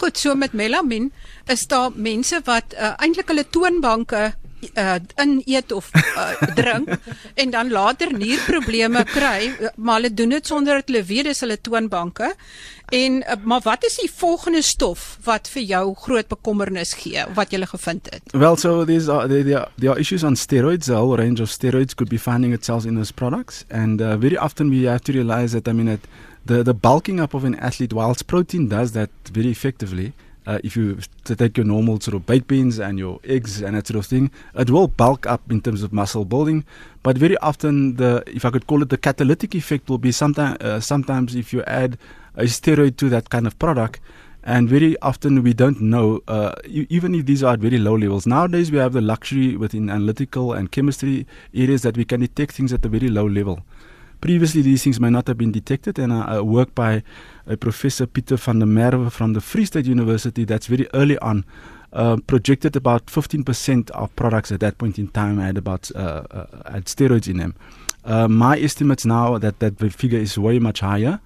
Goed, 0.00 0.16
so 0.16 0.34
met 0.34 0.52
melamine 0.52 1.10
is 1.46 1.66
daar 1.66 1.90
mense 1.94 2.40
wat 2.44 2.74
uh, 2.78 2.94
eintlik 2.96 3.28
hulle 3.28 3.44
toonbanke 3.50 4.32
uh 4.74 4.98
in 5.22 5.42
eet 5.46 5.72
of 5.72 5.90
uh, 5.94 6.32
drink 6.54 6.88
en 7.42 7.50
dan 7.50 7.70
later 7.70 8.12
nierprobleme 8.12 9.04
kry 9.04 9.70
maar 9.76 10.00
hulle 10.00 10.14
doen 10.14 10.28
dit 10.36 10.46
sonder 10.46 10.80
dat 10.80 10.88
hulle 10.92 11.04
weet 11.04 11.30
dis 11.30 11.40
hulle 11.40 11.60
toonbanke. 11.60 12.34
En 12.90 13.22
uh, 13.22 13.34
maar 13.44 13.60
wat 13.62 13.84
is 13.84 13.96
die 14.02 14.10
volgende 14.10 14.62
stof 14.62 15.18
wat 15.24 15.48
vir 15.48 15.62
jou 15.62 15.84
groot 15.94 16.28
bekommernis 16.28 16.94
gee 17.02 17.24
wat 17.34 17.52
jy 17.54 17.62
gevind 17.66 18.08
het? 18.10 18.32
Well 18.32 18.56
so 18.56 18.84
there's 18.84 19.08
uh, 19.08 19.26
there, 19.26 19.44
there, 19.44 19.60
are, 19.60 19.70
there 19.78 19.92
are 19.92 20.00
issues 20.00 20.24
on 20.24 20.36
steroids 20.36 20.88
a 20.88 20.96
whole 20.96 21.16
range 21.16 21.40
of 21.40 21.50
steroids 21.50 21.94
could 21.94 22.10
be 22.10 22.18
finding 22.18 22.52
itself 22.52 22.84
in 22.84 22.94
those 22.94 23.12
products. 23.12 23.64
And 23.70 24.00
uh, 24.00 24.16
very 24.16 24.36
often 24.36 24.70
we 24.70 24.84
have 24.88 25.02
to 25.04 25.12
realize 25.12 25.52
that 25.52 25.68
I 25.68 25.72
mean 25.72 25.88
it, 25.88 26.00
the 26.44 26.62
the 26.62 26.74
bulking 26.74 27.20
up 27.20 27.34
of 27.34 27.44
an 27.44 27.54
athlete 27.54 27.92
whilst 27.92 28.26
protein 28.26 28.68
does 28.68 28.92
that 28.92 29.10
very 29.32 29.50
effectively 29.50 30.12
uh, 30.46 30.58
if 30.64 30.76
you 30.76 30.98
take 31.24 31.56
your 31.56 31.66
normal 31.66 32.00
sort 32.00 32.14
of 32.14 32.26
baked 32.26 32.48
beans 32.48 32.78
and 32.78 32.98
your 32.98 33.20
eggs 33.24 33.60
and 33.60 33.76
that 33.76 33.86
sort 33.86 33.98
of 33.98 34.06
thing, 34.06 34.30
it 34.54 34.70
will 34.70 34.88
bulk 34.88 35.26
up 35.26 35.42
in 35.50 35.60
terms 35.60 35.82
of 35.82 35.92
muscle 35.92 36.24
building. 36.24 36.64
But 37.02 37.18
very 37.18 37.36
often, 37.38 37.96
the 37.96 38.22
if 38.26 38.44
I 38.44 38.50
could 38.50 38.66
call 38.66 38.82
it 38.82 38.88
the 38.88 38.98
catalytic 38.98 39.54
effect, 39.54 39.88
will 39.88 39.98
be 39.98 40.12
sometimes 40.12 40.58
uh, 40.60 40.80
sometimes 40.80 41.34
if 41.34 41.52
you 41.52 41.62
add 41.64 41.98
a 42.36 42.44
steroid 42.44 42.96
to 42.96 43.08
that 43.10 43.30
kind 43.30 43.46
of 43.46 43.58
product. 43.58 44.00
And 44.42 44.70
very 44.70 44.96
often 45.02 45.42
we 45.42 45.52
don't 45.52 45.82
know, 45.82 46.22
uh, 46.26 46.54
even 46.64 47.14
if 47.14 47.26
these 47.26 47.42
are 47.42 47.52
at 47.52 47.58
very 47.58 47.76
low 47.76 47.94
levels. 47.94 48.26
Nowadays 48.26 48.72
we 48.72 48.78
have 48.78 48.94
the 48.94 49.02
luxury 49.02 49.54
within 49.54 49.90
analytical 49.90 50.54
and 50.54 50.72
chemistry 50.72 51.26
areas 51.54 51.82
that 51.82 51.94
we 51.94 52.06
can 52.06 52.20
detect 52.20 52.52
things 52.52 52.72
at 52.72 52.82
a 52.82 52.88
very 52.88 53.08
low 53.08 53.26
level. 53.26 53.60
Previously, 54.20 54.62
these 54.62 54.84
things 54.84 55.00
may 55.00 55.10
not 55.10 55.26
have 55.28 55.38
been 55.38 55.52
detected, 55.52 55.98
and 55.98 56.12
a, 56.12 56.44
work 56.44 56.74
by 56.74 57.02
a 57.46 57.56
Professor 57.56 58.06
Peter 58.06 58.36
van 58.36 58.58
der 58.58 58.66
Merwe 58.66 59.10
from 59.10 59.32
the 59.32 59.40
Free 59.40 59.64
State 59.64 59.86
University 59.86 60.44
that's 60.44 60.66
very 60.66 60.86
early 60.92 61.16
on 61.18 61.44
uh, 61.92 62.16
projected 62.26 62.76
about 62.76 63.06
15% 63.06 63.90
of 63.90 64.14
products 64.14 64.52
at 64.52 64.60
that 64.60 64.78
point 64.78 64.98
in 64.98 65.08
time 65.08 65.38
had 65.38 65.58
about 65.58 65.90
uh, 65.96 66.22
uh, 66.30 66.70
had 66.70 66.84
steroids 66.84 67.28
in 67.28 67.38
them. 67.38 67.54
Uh, 68.04 68.28
my 68.28 68.58
estimates 68.58 69.04
now 69.04 69.38
that 69.38 69.58
that 69.58 69.76
figure 69.92 70.18
is 70.18 70.38
way 70.38 70.58
much 70.58 70.80
higher. 70.80 71.18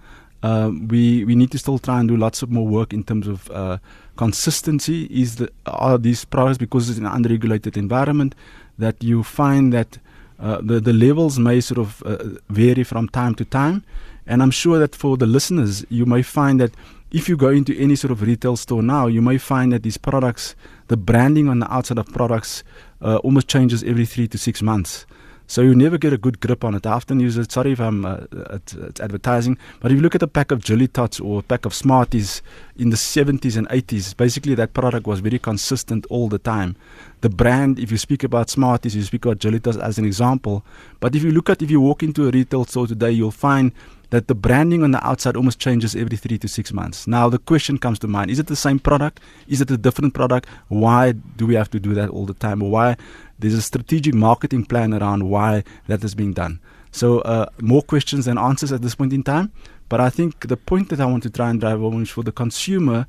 Uh, 0.42 0.70
we 0.88 1.24
we 1.24 1.34
need 1.34 1.50
to 1.50 1.58
still 1.58 1.78
try 1.78 1.98
and 2.00 2.08
do 2.08 2.16
lots 2.16 2.42
of 2.42 2.50
more 2.50 2.66
work 2.66 2.92
in 2.92 3.02
terms 3.02 3.26
of 3.26 3.80
consistency. 4.16 5.04
Is 5.10 5.36
the 5.36 5.50
are 5.66 5.98
these 5.98 6.24
products 6.24 6.58
because 6.58 6.88
it's 6.88 6.98
an 6.98 7.06
unregulated 7.06 7.76
environment 7.76 8.34
that 8.78 9.02
you 9.02 9.22
find 9.22 9.72
that 9.72 9.98
uh, 10.38 10.60
the 10.62 10.80
the 10.80 10.92
levels 10.92 11.38
may 11.38 11.60
sort 11.60 11.78
of 11.78 12.02
uh, 12.02 12.16
vary 12.48 12.84
from 12.84 13.08
time 13.08 13.34
to 13.36 13.44
time, 13.44 13.84
and 14.26 14.42
I'm 14.42 14.50
sure 14.50 14.78
that 14.78 14.94
for 14.94 15.16
the 15.16 15.26
listeners, 15.26 15.84
you 15.88 16.06
may 16.06 16.22
find 16.22 16.60
that 16.60 16.72
if 17.10 17.28
you 17.28 17.36
go 17.36 17.50
into 17.50 17.76
any 17.78 17.94
sort 17.94 18.10
of 18.10 18.22
retail 18.22 18.56
store 18.56 18.82
now, 18.82 19.06
you 19.06 19.22
may 19.22 19.38
find 19.38 19.72
that 19.72 19.84
these 19.84 19.96
products, 19.96 20.56
the 20.88 20.96
branding 20.96 21.48
on 21.48 21.60
the 21.60 21.72
outside 21.72 21.98
of 21.98 22.06
products, 22.06 22.64
uh, 23.00 23.16
almost 23.18 23.46
changes 23.46 23.84
every 23.84 24.04
three 24.04 24.26
to 24.28 24.36
six 24.36 24.62
months. 24.62 25.06
So 25.46 25.60
you 25.62 25.74
never 25.74 25.98
get 25.98 26.12
a 26.12 26.18
good 26.18 26.40
grip 26.40 26.64
on 26.64 26.74
it. 26.74 26.86
I 26.86 26.92
often 26.92 27.20
use 27.20 27.36
it. 27.36 27.52
Sorry 27.52 27.72
if 27.72 27.80
I'm 27.80 28.04
uh, 28.04 28.20
it's, 28.50 29.00
advertising, 29.00 29.58
but 29.80 29.90
if 29.90 29.96
you 29.96 30.02
look 30.02 30.14
at 30.14 30.22
a 30.22 30.26
pack 30.26 30.50
of 30.50 30.64
Jelly 30.64 30.88
Tots 30.88 31.20
or 31.20 31.40
a 31.40 31.42
pack 31.42 31.66
of 31.66 31.74
Smarties 31.74 32.42
in 32.76 32.90
the 32.90 32.96
70s 32.96 33.56
and 33.56 33.68
80s, 33.68 34.16
basically 34.16 34.54
that 34.54 34.72
product 34.72 35.06
was 35.06 35.20
very 35.20 35.38
consistent 35.38 36.06
all 36.08 36.28
the 36.28 36.38
time. 36.38 36.76
The 37.20 37.28
brand, 37.28 37.78
if 37.78 37.90
you 37.90 37.98
speak 37.98 38.24
about 38.24 38.50
Smarties, 38.50 38.96
you 38.96 39.02
speak 39.02 39.24
about 39.24 39.38
Jelly 39.38 39.60
Tots 39.60 39.76
as 39.76 39.98
an 39.98 40.04
example. 40.04 40.64
But 41.00 41.14
if 41.14 41.22
you 41.22 41.30
look 41.30 41.50
at, 41.50 41.62
if 41.62 41.70
you 41.70 41.80
walk 41.80 42.02
into 42.02 42.26
a 42.26 42.30
retail 42.30 42.64
store 42.64 42.86
today, 42.86 43.10
you'll 43.10 43.30
find 43.30 43.72
that 44.14 44.28
the 44.28 44.34
branding 44.34 44.84
on 44.84 44.92
the 44.92 45.04
outside 45.04 45.34
almost 45.36 45.58
changes 45.58 45.96
every 45.96 46.16
three 46.16 46.38
to 46.38 46.46
six 46.46 46.72
months. 46.72 47.08
Now 47.08 47.28
the 47.28 47.38
question 47.38 47.78
comes 47.78 47.98
to 47.98 48.06
mind: 48.06 48.30
Is 48.30 48.38
it 48.38 48.46
the 48.46 48.56
same 48.56 48.78
product? 48.78 49.20
Is 49.48 49.60
it 49.60 49.70
a 49.72 49.76
different 49.76 50.14
product? 50.14 50.48
Why 50.68 51.12
do 51.12 51.46
we 51.46 51.54
have 51.54 51.68
to 51.70 51.80
do 51.80 51.94
that 51.94 52.10
all 52.10 52.24
the 52.24 52.34
time? 52.34 52.60
Why 52.60 52.96
there's 53.38 53.54
a 53.54 53.62
strategic 53.62 54.14
marketing 54.14 54.64
plan 54.64 54.94
around 54.94 55.28
why 55.28 55.64
that 55.86 56.04
is 56.04 56.14
being 56.14 56.32
done? 56.32 56.60
So 56.92 57.20
uh, 57.20 57.46
more 57.60 57.82
questions 57.82 58.26
than 58.26 58.38
answers 58.38 58.72
at 58.72 58.82
this 58.82 58.94
point 58.94 59.12
in 59.12 59.22
time. 59.22 59.52
But 59.88 60.00
I 60.00 60.10
think 60.10 60.48
the 60.48 60.56
point 60.56 60.88
that 60.90 61.00
I 61.00 61.06
want 61.06 61.22
to 61.24 61.30
try 61.30 61.50
and 61.50 61.60
drive 61.60 61.80
home 61.80 62.02
is 62.02 62.10
for 62.10 62.22
the 62.22 62.32
consumer 62.32 63.06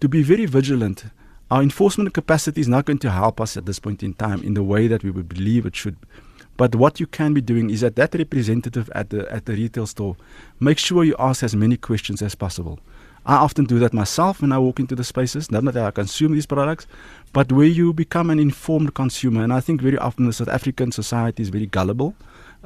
to 0.00 0.08
be 0.08 0.22
very 0.22 0.46
vigilant. 0.46 1.04
Our 1.50 1.62
enforcement 1.62 2.14
capacity 2.14 2.60
is 2.60 2.68
not 2.68 2.84
going 2.84 2.98
to 2.98 3.10
help 3.10 3.40
us 3.40 3.56
at 3.56 3.66
this 3.66 3.78
point 3.78 4.02
in 4.02 4.14
time 4.14 4.42
in 4.42 4.54
the 4.54 4.62
way 4.62 4.86
that 4.86 5.02
we 5.02 5.10
would 5.10 5.28
believe 5.28 5.66
it 5.66 5.76
should. 5.76 5.96
But 6.56 6.74
what 6.74 7.00
you 7.00 7.06
can 7.06 7.34
be 7.34 7.40
doing 7.40 7.70
is 7.70 7.80
that 7.80 7.96
that 7.96 8.14
representative 8.14 8.90
at 8.94 9.10
the 9.10 9.30
at 9.32 9.46
the 9.46 9.54
retail 9.54 9.86
store, 9.86 10.16
make 10.60 10.78
sure 10.78 11.02
you 11.02 11.16
ask 11.18 11.42
as 11.42 11.56
many 11.56 11.76
questions 11.76 12.22
as 12.22 12.34
possible. 12.34 12.78
I 13.24 13.36
often 13.36 13.64
do 13.66 13.78
that 13.78 13.92
myself 13.92 14.42
when 14.42 14.52
I 14.52 14.58
walk 14.58 14.80
into 14.80 14.96
the 14.96 15.04
spaces, 15.04 15.50
not 15.50 15.64
that 15.64 15.76
I 15.76 15.90
consume 15.92 16.32
these 16.32 16.46
products, 16.46 16.86
but 17.32 17.52
where 17.52 17.66
you 17.66 17.92
become 17.92 18.30
an 18.30 18.38
informed 18.38 18.94
consumer. 18.94 19.44
And 19.44 19.52
I 19.52 19.60
think 19.60 19.80
very 19.80 19.98
often 19.98 20.26
the 20.26 20.32
South 20.32 20.48
African 20.48 20.90
society 20.90 21.42
is 21.42 21.48
very 21.48 21.66
gullible. 21.66 22.14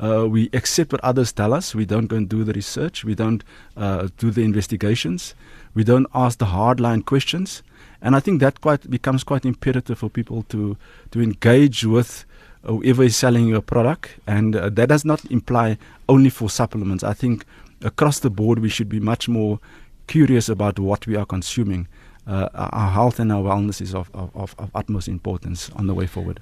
Uh, 0.02 0.26
we 0.28 0.50
accept 0.52 0.92
what 0.92 1.02
others 1.02 1.32
tell 1.32 1.52
us. 1.52 1.74
We 1.74 1.84
don't 1.84 2.06
go 2.06 2.16
and 2.16 2.28
do 2.28 2.44
the 2.44 2.52
research. 2.52 3.04
We 3.04 3.14
don't 3.14 3.42
uh, 3.76 4.08
do 4.18 4.30
the 4.30 4.44
investigations. 4.44 5.34
We 5.74 5.84
don't 5.84 6.06
ask 6.14 6.38
the 6.38 6.46
hardline 6.46 7.04
questions. 7.04 7.62
And 8.02 8.14
I 8.14 8.20
think 8.20 8.40
that 8.40 8.60
quite 8.60 8.90
becomes 8.90 9.24
quite 9.24 9.44
imperative 9.44 9.98
for 9.98 10.10
people 10.10 10.42
to 10.50 10.76
to 11.12 11.20
engage 11.20 11.84
with 11.84 12.26
whoever 12.62 13.04
is 13.04 13.16
selling 13.16 13.48
your 13.48 13.62
product. 13.62 14.18
And 14.26 14.54
uh, 14.54 14.68
that 14.70 14.88
does 14.88 15.04
not 15.04 15.24
imply 15.30 15.78
only 16.08 16.30
for 16.30 16.50
supplements. 16.50 17.02
I 17.02 17.14
think 17.14 17.46
across 17.82 18.20
the 18.20 18.30
board 18.30 18.58
we 18.58 18.68
should 18.68 18.88
be 18.88 19.00
much 19.00 19.28
more 19.28 19.60
curious 20.06 20.48
about 20.48 20.78
what 20.78 21.06
we 21.06 21.16
are 21.16 21.26
consuming. 21.26 21.88
Uh, 22.26 22.48
our 22.54 22.90
health 22.90 23.20
and 23.20 23.30
our 23.30 23.42
wellness 23.42 23.80
is 23.80 23.94
of, 23.94 24.10
of, 24.14 24.54
of 24.58 24.70
utmost 24.74 25.08
importance 25.08 25.70
on 25.76 25.86
the 25.86 25.94
way 25.94 26.06
forward. 26.06 26.40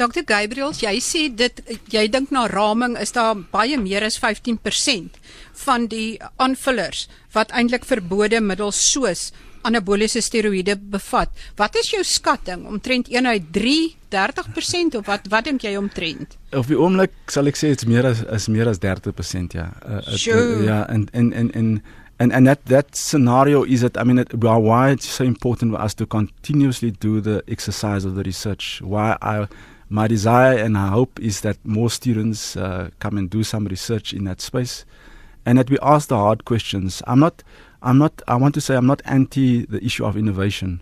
Dr 0.00 0.24
Gabriel, 0.24 0.72
jy 0.72 0.96
sê 1.04 1.26
dit 1.28 1.60
jy 1.92 2.06
dink 2.08 2.30
na 2.32 2.46
raming 2.48 2.96
is 2.96 3.12
daar 3.12 3.36
baie 3.52 3.76
meer 3.76 4.06
as 4.06 4.16
15% 4.16 5.18
van 5.66 5.84
die 5.92 6.16
aanvullers 6.40 7.04
wat 7.36 7.52
eintlik 7.52 7.84
verbode 7.84 8.40
middels 8.40 8.80
soos 8.80 9.28
anaboliese 9.68 10.22
steroïde 10.24 10.78
bevat. 10.80 11.28
Wat 11.60 11.76
is 11.76 11.90
jou 11.92 12.00
skatting 12.06 12.64
omtrent 12.70 13.10
1 13.12 13.28
uit 13.28 13.52
3 13.52 13.96
30% 14.10 14.96
of 14.98 15.06
wat 15.06 15.28
wat 15.28 15.44
dink 15.50 15.68
jy 15.68 15.76
omtrent? 15.76 16.38
Op 16.56 16.66
die 16.70 16.78
oomblik 16.80 17.12
sal 17.30 17.50
ek 17.50 17.60
sê 17.60 17.74
dit's 17.74 17.86
meer 17.90 18.08
as 18.08 18.24
is 18.24 18.48
meer 18.48 18.70
as 18.72 18.80
30% 18.80 19.58
ja. 19.58 19.68
Uh, 19.84 20.00
it, 20.06 20.24
uh, 20.32 20.64
ja 20.64 20.80
en 20.88 21.08
en 21.12 21.32
en 21.36 21.52
en 21.52 21.74
and 22.20 22.34
and 22.34 22.46
that 22.46 22.64
that 22.66 22.94
scenario 22.94 23.64
is 23.64 23.80
that 23.80 23.96
I 23.96 24.04
mean 24.04 24.18
it, 24.18 24.34
why 24.34 24.90
it's 24.90 25.08
so 25.08 25.24
important 25.24 25.72
for 25.72 25.80
us 25.80 25.94
to 25.94 26.06
continuously 26.06 26.90
do 26.90 27.20
the 27.20 27.42
exercise 27.48 28.04
of 28.04 28.14
the 28.14 28.22
research. 28.22 28.82
Why 28.82 29.16
I 29.22 29.48
my 29.88 30.06
desire 30.06 30.56
and 30.58 30.76
I 30.76 30.88
hope 30.88 31.18
is 31.18 31.40
that 31.40 31.56
more 31.64 31.90
students 31.90 32.56
uh, 32.56 32.90
come 33.00 33.16
and 33.16 33.28
do 33.28 33.42
some 33.42 33.64
research 33.64 34.12
in 34.12 34.24
that 34.24 34.42
space, 34.42 34.84
and 35.46 35.58
that 35.58 35.70
we 35.70 35.78
ask 35.82 36.08
the 36.08 36.18
hard 36.18 36.44
questions. 36.44 37.02
I'm 37.06 37.20
not 37.20 37.42
I'm 37.82 37.96
not 37.96 38.20
I 38.28 38.36
want 38.36 38.54
to 38.56 38.60
say 38.60 38.76
I'm 38.76 38.86
not 38.86 39.00
anti 39.06 39.64
the 39.64 39.82
issue 39.82 40.04
of 40.04 40.14
innovation. 40.16 40.80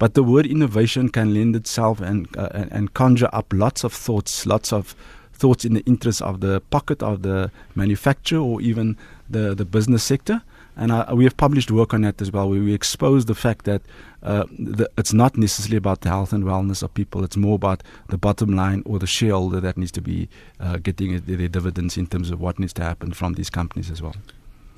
But 0.00 0.14
the 0.14 0.22
word 0.22 0.46
innovation 0.46 1.10
can 1.10 1.34
lend 1.34 1.54
itself 1.54 2.00
and, 2.00 2.26
uh, 2.34 2.48
and 2.70 2.94
conjure 2.94 3.28
up 3.34 3.52
lots 3.52 3.84
of 3.84 3.92
thoughts, 3.92 4.46
lots 4.46 4.72
of 4.72 4.96
thoughts 5.34 5.66
in 5.66 5.74
the 5.74 5.84
interest 5.84 6.22
of 6.22 6.40
the 6.40 6.62
pocket 6.70 7.02
of 7.02 7.20
the 7.20 7.50
manufacturer 7.74 8.40
or 8.40 8.62
even 8.62 8.96
the, 9.28 9.54
the 9.54 9.66
business 9.66 10.02
sector. 10.02 10.40
And 10.76 10.92
uh, 10.92 11.06
we 11.14 11.24
have 11.24 11.36
published 11.36 11.70
work 11.70 11.92
on 11.94 12.02
that 12.02 12.22
as 12.22 12.32
well, 12.32 12.48
where 12.48 12.60
we 12.60 12.74
expose 12.74 13.26
the 13.26 13.34
fact 13.34 13.64
that 13.64 13.82
uh, 14.22 14.44
the, 14.58 14.88
it's 14.96 15.12
not 15.12 15.36
necessarily 15.36 15.76
about 15.76 16.00
the 16.00 16.08
health 16.08 16.32
and 16.32 16.44
wellness 16.44 16.82
of 16.82 16.92
people. 16.94 17.24
It's 17.24 17.36
more 17.36 17.54
about 17.54 17.82
the 18.08 18.18
bottom 18.18 18.54
line 18.54 18.82
or 18.86 18.98
the 18.98 19.06
shareholder 19.06 19.60
that 19.60 19.76
needs 19.76 19.92
to 19.92 20.00
be 20.00 20.28
uh, 20.60 20.78
getting 20.78 21.20
their 21.20 21.48
dividends 21.48 21.96
in 21.96 22.06
terms 22.06 22.30
of 22.30 22.40
what 22.40 22.58
needs 22.58 22.72
to 22.74 22.82
happen 22.82 23.12
from 23.12 23.34
these 23.34 23.50
companies 23.50 23.90
as 23.90 24.00
well. 24.00 24.14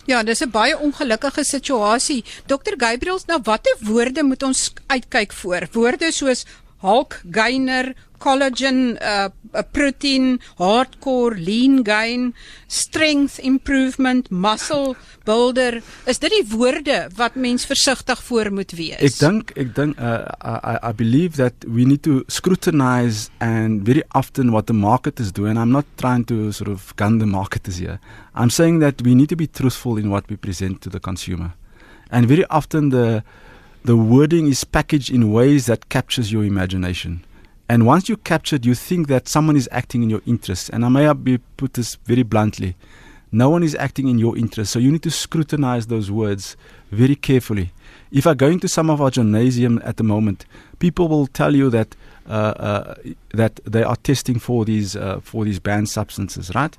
Ja, 0.04 0.22
dis 0.22 0.42
'n 0.42 0.50
baie 0.50 0.74
ongelukkige 0.78 1.44
situasie. 1.44 2.24
Dr 2.46 2.74
Gabriels, 2.76 3.24
na 3.24 3.38
watter 3.42 3.76
woorde 3.80 4.22
moet 4.22 4.42
ons 4.42 4.72
uitkyk 4.86 5.32
voor? 5.32 5.68
Woorde 5.72 6.12
soos 6.12 6.44
Hulk 6.82 7.20
gainer, 7.30 7.94
collagen, 8.22 8.96
uh, 9.02 9.28
uh, 9.52 9.62
protein, 9.74 10.38
hardcore, 10.60 11.34
lean 11.36 11.82
gain, 11.84 12.30
strength 12.66 13.38
improvement, 13.42 14.30
muscle 14.30 14.94
builder. 15.26 15.80
Is 16.06 16.22
dit 16.22 16.32
die 16.32 16.44
woorde 16.54 17.08
wat 17.18 17.34
mens 17.34 17.66
versigtig 17.68 18.22
voor 18.28 18.52
moet 18.54 18.74
wees? 18.78 19.02
Ek 19.02 19.18
dink 19.18 19.52
ek 19.58 19.74
dink 19.76 19.98
uh, 19.98 20.24
I 20.40 20.78
I 20.90 20.92
believe 20.96 21.38
that 21.42 21.66
we 21.66 21.86
need 21.88 22.02
to 22.06 22.22
scrutinize 22.28 23.28
and 23.40 23.82
very 23.86 24.04
often 24.14 24.52
what 24.54 24.70
the 24.70 24.76
market 24.76 25.20
is 25.20 25.32
doing. 25.32 25.58
I'm 25.58 25.74
not 25.74 25.86
trying 25.98 26.24
to 26.30 26.52
sort 26.52 26.70
of 26.70 26.94
gun 26.96 27.18
the 27.18 27.26
marketers 27.26 27.82
here. 27.82 27.98
I'm 28.34 28.50
saying 28.50 28.80
that 28.80 29.02
we 29.02 29.14
need 29.14 29.28
to 29.28 29.36
be 29.36 29.46
truthful 29.46 29.98
in 29.98 30.10
what 30.10 30.28
we 30.30 30.36
present 30.36 30.80
to 30.82 30.90
the 30.90 31.00
consumer. 31.00 31.52
And 32.10 32.28
very 32.28 32.46
often 32.46 32.90
the 32.90 33.24
the 33.84 33.96
wording 33.96 34.46
is 34.46 34.62
packaged 34.64 35.10
in 35.10 35.32
ways 35.32 35.66
that 35.66 35.88
captures 35.88 36.30
your 36.30 36.44
imagination. 36.44 37.24
And 37.72 37.86
once 37.86 38.06
you're 38.06 38.18
captured, 38.18 38.66
you 38.66 38.74
think 38.74 39.08
that 39.08 39.28
someone 39.28 39.56
is 39.56 39.66
acting 39.72 40.02
in 40.02 40.10
your 40.10 40.20
interest. 40.26 40.68
And 40.74 40.84
I 40.84 40.90
may 40.90 41.10
be 41.14 41.38
put 41.56 41.72
this 41.72 41.94
very 42.04 42.22
bluntly. 42.22 42.76
No 43.32 43.48
one 43.48 43.62
is 43.62 43.74
acting 43.76 44.08
in 44.08 44.18
your 44.18 44.36
interest. 44.36 44.72
So 44.72 44.78
you 44.78 44.92
need 44.92 45.02
to 45.04 45.10
scrutinize 45.10 45.86
those 45.86 46.10
words 46.10 46.54
very 46.90 47.16
carefully. 47.16 47.72
If 48.10 48.26
I 48.26 48.34
go 48.34 48.48
into 48.48 48.68
some 48.68 48.90
of 48.90 49.00
our 49.00 49.10
gymnasium 49.10 49.80
at 49.86 49.96
the 49.96 50.02
moment, 50.02 50.44
people 50.80 51.08
will 51.08 51.26
tell 51.26 51.56
you 51.56 51.70
that 51.70 51.96
uh, 52.28 52.32
uh, 52.32 52.94
that 53.30 53.58
they 53.64 53.82
are 53.82 53.96
testing 53.96 54.38
for 54.38 54.66
these 54.66 54.94
uh, 54.94 55.20
for 55.22 55.46
these 55.46 55.58
banned 55.58 55.88
substances, 55.88 56.54
right? 56.54 56.76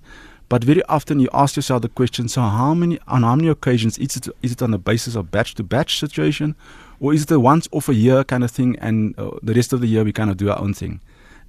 But 0.53 0.63
very 0.63 0.83
often 0.83 1.19
you 1.19 1.29
ask 1.33 1.55
yourself 1.55 1.81
the 1.81 1.89
question: 1.89 2.27
So 2.27 2.41
how 2.41 2.75
many 2.75 2.99
on 3.07 3.23
how 3.23 3.35
many 3.35 3.47
occasions 3.47 3.97
is 3.97 4.15
it 4.15 4.27
is 4.43 4.51
it 4.51 4.61
on 4.61 4.69
the 4.69 4.77
basis 4.77 5.15
of 5.15 5.31
batch 5.31 5.55
to 5.55 5.63
batch 5.63 5.97
situation, 5.97 6.55
or 6.99 7.11
is 7.11 7.23
it 7.23 7.31
a 7.31 7.39
once 7.39 7.67
off 7.71 7.89
a 7.89 7.95
year 7.95 8.23
kind 8.23 8.43
of 8.43 8.51
thing, 8.51 8.77
and 8.79 9.17
uh, 9.17 9.31
the 9.41 9.55
rest 9.55 9.73
of 9.73 9.81
the 9.81 9.87
year 9.87 10.03
we 10.03 10.13
kind 10.13 10.29
of 10.29 10.37
do 10.37 10.51
our 10.51 10.59
own 10.59 10.75
thing? 10.75 11.01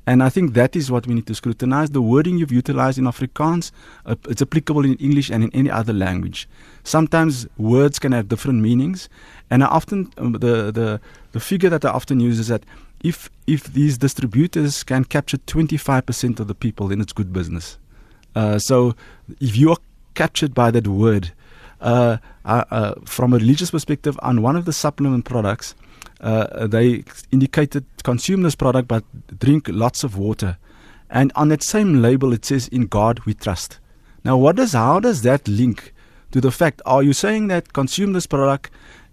And 0.06 0.23
I 0.23 0.30
think 0.30 0.54
that 0.54 0.75
is 0.75 0.90
what 0.90 1.06
we 1.06 1.12
need 1.12 1.26
to 1.26 1.34
scrutinize. 1.34 1.90
The 1.90 2.00
wording 2.00 2.38
you've 2.38 2.50
utilized 2.50 2.96
in 2.96 3.04
Afrikaans, 3.04 3.73
uh, 4.06 4.14
it's 4.26 4.40
applicable 4.40 4.87
in 4.87 4.94
English 4.94 5.28
and 5.28 5.44
in 5.44 5.50
any 5.52 5.70
other 5.70 5.92
language. 5.92 6.49
Sometimes 6.82 7.46
words 7.58 7.99
can 7.99 8.12
have 8.12 8.30
different 8.30 8.62
meanings. 8.62 9.11
And 9.50 9.62
I 9.62 9.66
often, 9.66 10.14
um, 10.16 10.32
the, 10.32 10.73
the, 10.73 10.99
the 11.32 11.40
figure 11.40 11.68
that 11.68 11.84
I 11.84 11.90
often 11.90 12.20
use 12.20 12.38
is 12.38 12.49
that 12.49 12.64
if, 13.02 13.28
if 13.46 13.64
these 13.64 13.99
distributors 13.99 14.82
can 14.82 15.04
capture 15.04 15.37
25% 15.37 16.40
of 16.40 16.49
the 16.49 16.54
people, 16.54 16.88
then 16.88 17.02
it's 17.02 17.12
good 17.12 17.34
business. 17.34 17.76
Uh, 18.34 18.58
so 18.58 18.94
if 19.40 19.56
you 19.56 19.70
are 19.70 19.78
captured 20.14 20.54
by 20.54 20.70
that 20.70 20.86
word, 20.86 21.32
uh, 21.80 22.18
uh, 22.44 22.64
uh 22.70 22.94
from 23.04 23.32
a 23.32 23.38
religious 23.38 23.70
perspective, 23.70 24.18
on 24.22 24.42
one 24.42 24.56
of 24.56 24.64
the 24.64 24.72
supplement 24.72 25.24
products, 25.24 25.74
uh, 26.20 26.66
they 26.66 27.04
indicated 27.30 27.84
consume 28.02 28.42
this 28.42 28.54
product 28.54 28.88
but 28.88 29.04
drink 29.38 29.68
lots 29.68 30.04
of 30.04 30.16
water. 30.16 30.56
And 31.10 31.30
on 31.36 31.48
that 31.48 31.62
same 31.62 32.00
label, 32.00 32.32
it 32.32 32.44
says, 32.44 32.68
In 32.68 32.86
God 32.86 33.20
we 33.20 33.34
trust. 33.34 33.78
Now, 34.24 34.36
what 34.36 34.56
does, 34.56 34.72
how 34.72 35.00
does 35.00 35.22
that 35.22 35.46
link 35.46 35.92
to 36.32 36.40
the 36.40 36.50
fact? 36.50 36.80
Are 36.86 37.02
you 37.02 37.12
saying 37.12 37.48
that 37.48 37.72
consume 37.72 38.14
this 38.14 38.26
product 38.26 38.70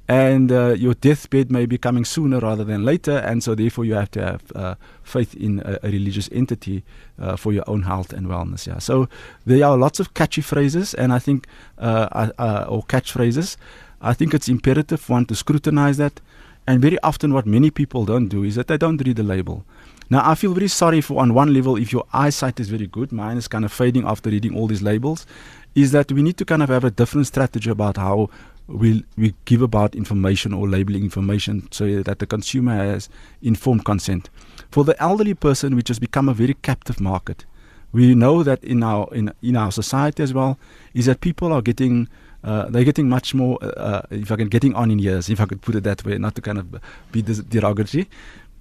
and 0.07 0.51
uh, 0.51 0.75
your 0.77 0.93
deathbed 0.93 1.51
may 1.51 1.65
be 1.65 1.77
coming 1.77 2.05
sooner 2.05 2.39
rather 2.39 2.63
than 2.63 2.83
later, 2.83 3.17
and 3.17 3.43
so 3.43 3.55
therefore 3.55 3.85
you 3.85 3.93
have 3.93 4.11
to 4.11 4.21
have 4.21 4.41
uh, 4.55 4.75
faith 5.03 5.35
in 5.35 5.59
a, 5.59 5.79
a 5.83 5.91
religious 5.91 6.29
entity 6.31 6.83
uh, 7.19 7.35
for 7.35 7.53
your 7.53 7.63
own 7.67 7.83
health 7.83 8.11
and 8.11 8.27
wellness. 8.27 8.67
Yeah. 8.67 8.79
So 8.79 9.07
there 9.45 9.65
are 9.65 9.77
lots 9.77 9.99
of 9.99 10.13
catchy 10.13 10.41
phrases, 10.41 10.93
and 10.93 11.13
I 11.13 11.19
think 11.19 11.47
uh, 11.77 12.29
uh, 12.37 12.65
or 12.67 12.83
catchphrases. 12.83 13.57
I 14.01 14.13
think 14.13 14.33
it's 14.33 14.49
imperative 14.49 15.07
one 15.09 15.25
to 15.27 15.35
scrutinize 15.35 15.97
that 15.97 16.21
and 16.67 16.81
very 16.81 16.99
often, 17.01 17.33
what 17.33 17.45
many 17.45 17.71
people 17.71 18.05
don't 18.05 18.27
do 18.27 18.43
is 18.43 18.55
that 18.55 18.67
they 18.67 18.77
don't 18.77 19.03
read 19.05 19.15
the 19.15 19.23
label. 19.23 19.65
Now, 20.09 20.29
I 20.29 20.35
feel 20.35 20.53
very 20.53 20.67
sorry 20.67 21.01
for, 21.01 21.19
on 21.19 21.33
one 21.33 21.53
level, 21.53 21.75
if 21.75 21.91
your 21.91 22.05
eyesight 22.13 22.59
is 22.59 22.69
very 22.69 22.85
good, 22.85 23.11
mine 23.11 23.37
is 23.37 23.47
kind 23.47 23.65
of 23.65 23.71
fading 23.71 24.05
after 24.05 24.29
reading 24.29 24.55
all 24.55 24.67
these 24.67 24.81
labels, 24.81 25.25
is 25.73 25.91
that 25.93 26.11
we 26.11 26.21
need 26.21 26.37
to 26.37 26.45
kind 26.45 26.61
of 26.61 26.69
have 26.69 26.83
a 26.83 26.91
different 26.91 27.27
strategy 27.27 27.69
about 27.69 27.97
how 27.97 28.29
we, 28.73 29.03
we 29.17 29.33
give 29.45 29.61
about 29.61 29.95
information 29.95 30.53
or 30.53 30.67
labeling 30.67 31.03
information 31.03 31.67
so 31.71 32.01
that 32.03 32.19
the 32.19 32.25
consumer 32.25 32.75
has 32.75 33.09
informed 33.41 33.85
consent. 33.85 34.29
For 34.71 34.83
the 34.83 35.01
elderly 35.01 35.33
person, 35.33 35.75
which 35.75 35.87
has 35.89 35.99
become 35.99 36.29
a 36.29 36.33
very 36.33 36.55
captive 36.55 36.99
market, 37.01 37.45
we 37.91 38.15
know 38.15 38.41
that 38.43 38.63
in 38.63 38.83
our 38.83 39.13
in, 39.13 39.33
in 39.41 39.57
our 39.57 39.71
society 39.71 40.23
as 40.23 40.33
well, 40.33 40.57
is 40.93 41.05
that 41.07 41.21
people 41.21 41.51
are 41.51 41.61
getting 41.61 42.07
uh, 42.43 42.65
they're 42.69 42.83
getting 42.83 43.07
much 43.07 43.35
more, 43.35 43.59
uh, 43.61 43.67
uh, 43.67 44.01
if 44.09 44.31
I 44.31 44.35
can, 44.35 44.47
getting 44.47 44.73
on 44.73 44.89
in 44.89 44.97
years, 44.97 45.29
if 45.29 45.39
I 45.39 45.45
could 45.45 45.61
put 45.61 45.75
it 45.75 45.83
that 45.83 46.03
way, 46.03 46.17
not 46.17 46.33
to 46.35 46.41
kind 46.41 46.57
of 46.57 46.75
be 47.11 47.21
derogatory, 47.21 48.09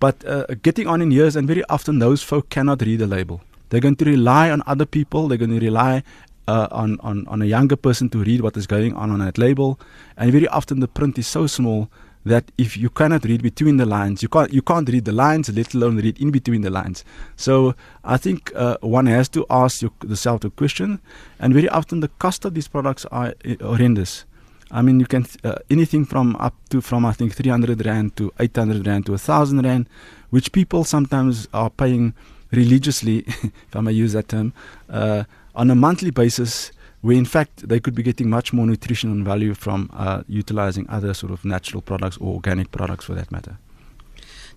but 0.00 0.22
uh, 0.26 0.44
getting 0.62 0.86
on 0.86 1.00
in 1.00 1.10
years, 1.10 1.34
and 1.34 1.46
very 1.46 1.64
often 1.70 1.98
those 1.98 2.22
folk 2.22 2.50
cannot 2.50 2.82
read 2.82 2.98
the 2.98 3.06
label. 3.06 3.40
They're 3.70 3.80
going 3.80 3.96
to 3.96 4.04
rely 4.04 4.50
on 4.50 4.62
other 4.66 4.84
people. 4.84 5.28
They're 5.28 5.38
going 5.38 5.58
to 5.58 5.64
rely 5.64 6.02
uh, 6.50 6.66
on, 6.72 6.98
on, 7.00 7.26
on 7.28 7.42
a 7.42 7.44
younger 7.44 7.76
person 7.76 8.08
to 8.10 8.18
read 8.18 8.40
what 8.40 8.56
is 8.56 8.66
going 8.66 8.94
on 8.94 9.10
on 9.10 9.20
that 9.20 9.38
label. 9.38 9.78
And 10.16 10.32
very 10.32 10.48
often 10.48 10.80
the 10.80 10.88
print 10.88 11.18
is 11.18 11.26
so 11.26 11.46
small 11.46 11.88
that 12.24 12.44
if 12.58 12.76
you 12.76 12.90
cannot 12.90 13.24
read 13.24 13.42
between 13.42 13.76
the 13.76 13.86
lines, 13.86 14.22
you 14.22 14.28
can't 14.28 14.52
you 14.52 14.60
can't 14.60 14.88
read 14.88 15.04
the 15.06 15.12
lines, 15.12 15.48
let 15.48 15.72
alone 15.74 15.96
read 15.96 16.20
in 16.20 16.30
between 16.30 16.62
the 16.62 16.68
lines. 16.68 17.04
So 17.36 17.74
I 18.04 18.16
think 18.18 18.52
uh, 18.54 18.76
one 18.82 19.06
has 19.06 19.28
to 19.30 19.46
ask 19.48 19.82
yourself 19.82 20.40
the 20.40 20.50
question, 20.50 21.00
and 21.38 21.54
very 21.54 21.68
often 21.68 22.00
the 22.00 22.12
cost 22.24 22.44
of 22.44 22.52
these 22.52 22.68
products 22.68 23.06
are 23.06 23.28
uh, 23.48 23.54
horrendous. 23.62 24.26
I 24.70 24.82
mean, 24.82 25.00
you 25.00 25.06
can 25.06 25.24
uh, 25.44 25.54
anything 25.70 26.04
from 26.04 26.36
up 26.36 26.54
to 26.70 26.80
from 26.82 27.06
I 27.06 27.12
think 27.12 27.34
300 27.34 27.86
rand 27.86 28.16
to 28.16 28.32
800 28.38 28.86
rand 28.86 29.06
to 29.06 29.12
1000 29.12 29.64
rand, 29.64 29.88
which 30.30 30.52
people 30.52 30.84
sometimes 30.84 31.48
are 31.54 31.70
paying 31.70 32.12
religiously, 32.52 33.18
if 33.26 33.74
I 33.74 33.80
may 33.80 33.92
use 33.92 34.12
that 34.12 34.28
term, 34.28 34.52
uh, 34.88 35.24
on 35.54 35.70
a 35.70 35.74
monthly 35.74 36.10
basis 36.10 36.72
where 37.00 37.16
in 37.16 37.24
fact 37.24 37.68
they 37.68 37.80
could 37.80 37.94
be 37.94 38.02
getting 38.02 38.28
much 38.28 38.52
more 38.52 38.66
nutrition 38.66 39.10
and 39.10 39.24
value 39.24 39.54
from 39.54 39.88
uh, 39.92 40.22
utilizing 40.28 40.88
other 40.88 41.14
sort 41.14 41.32
of 41.32 41.44
natural 41.44 41.80
products 41.80 42.16
or 42.18 42.34
organic 42.34 42.70
products 42.70 43.04
for 43.04 43.14
that 43.14 43.30
matter. 43.32 43.56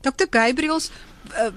Dr. 0.03 0.27
Gabriels, 0.29 0.91
uh, 1.31 1.49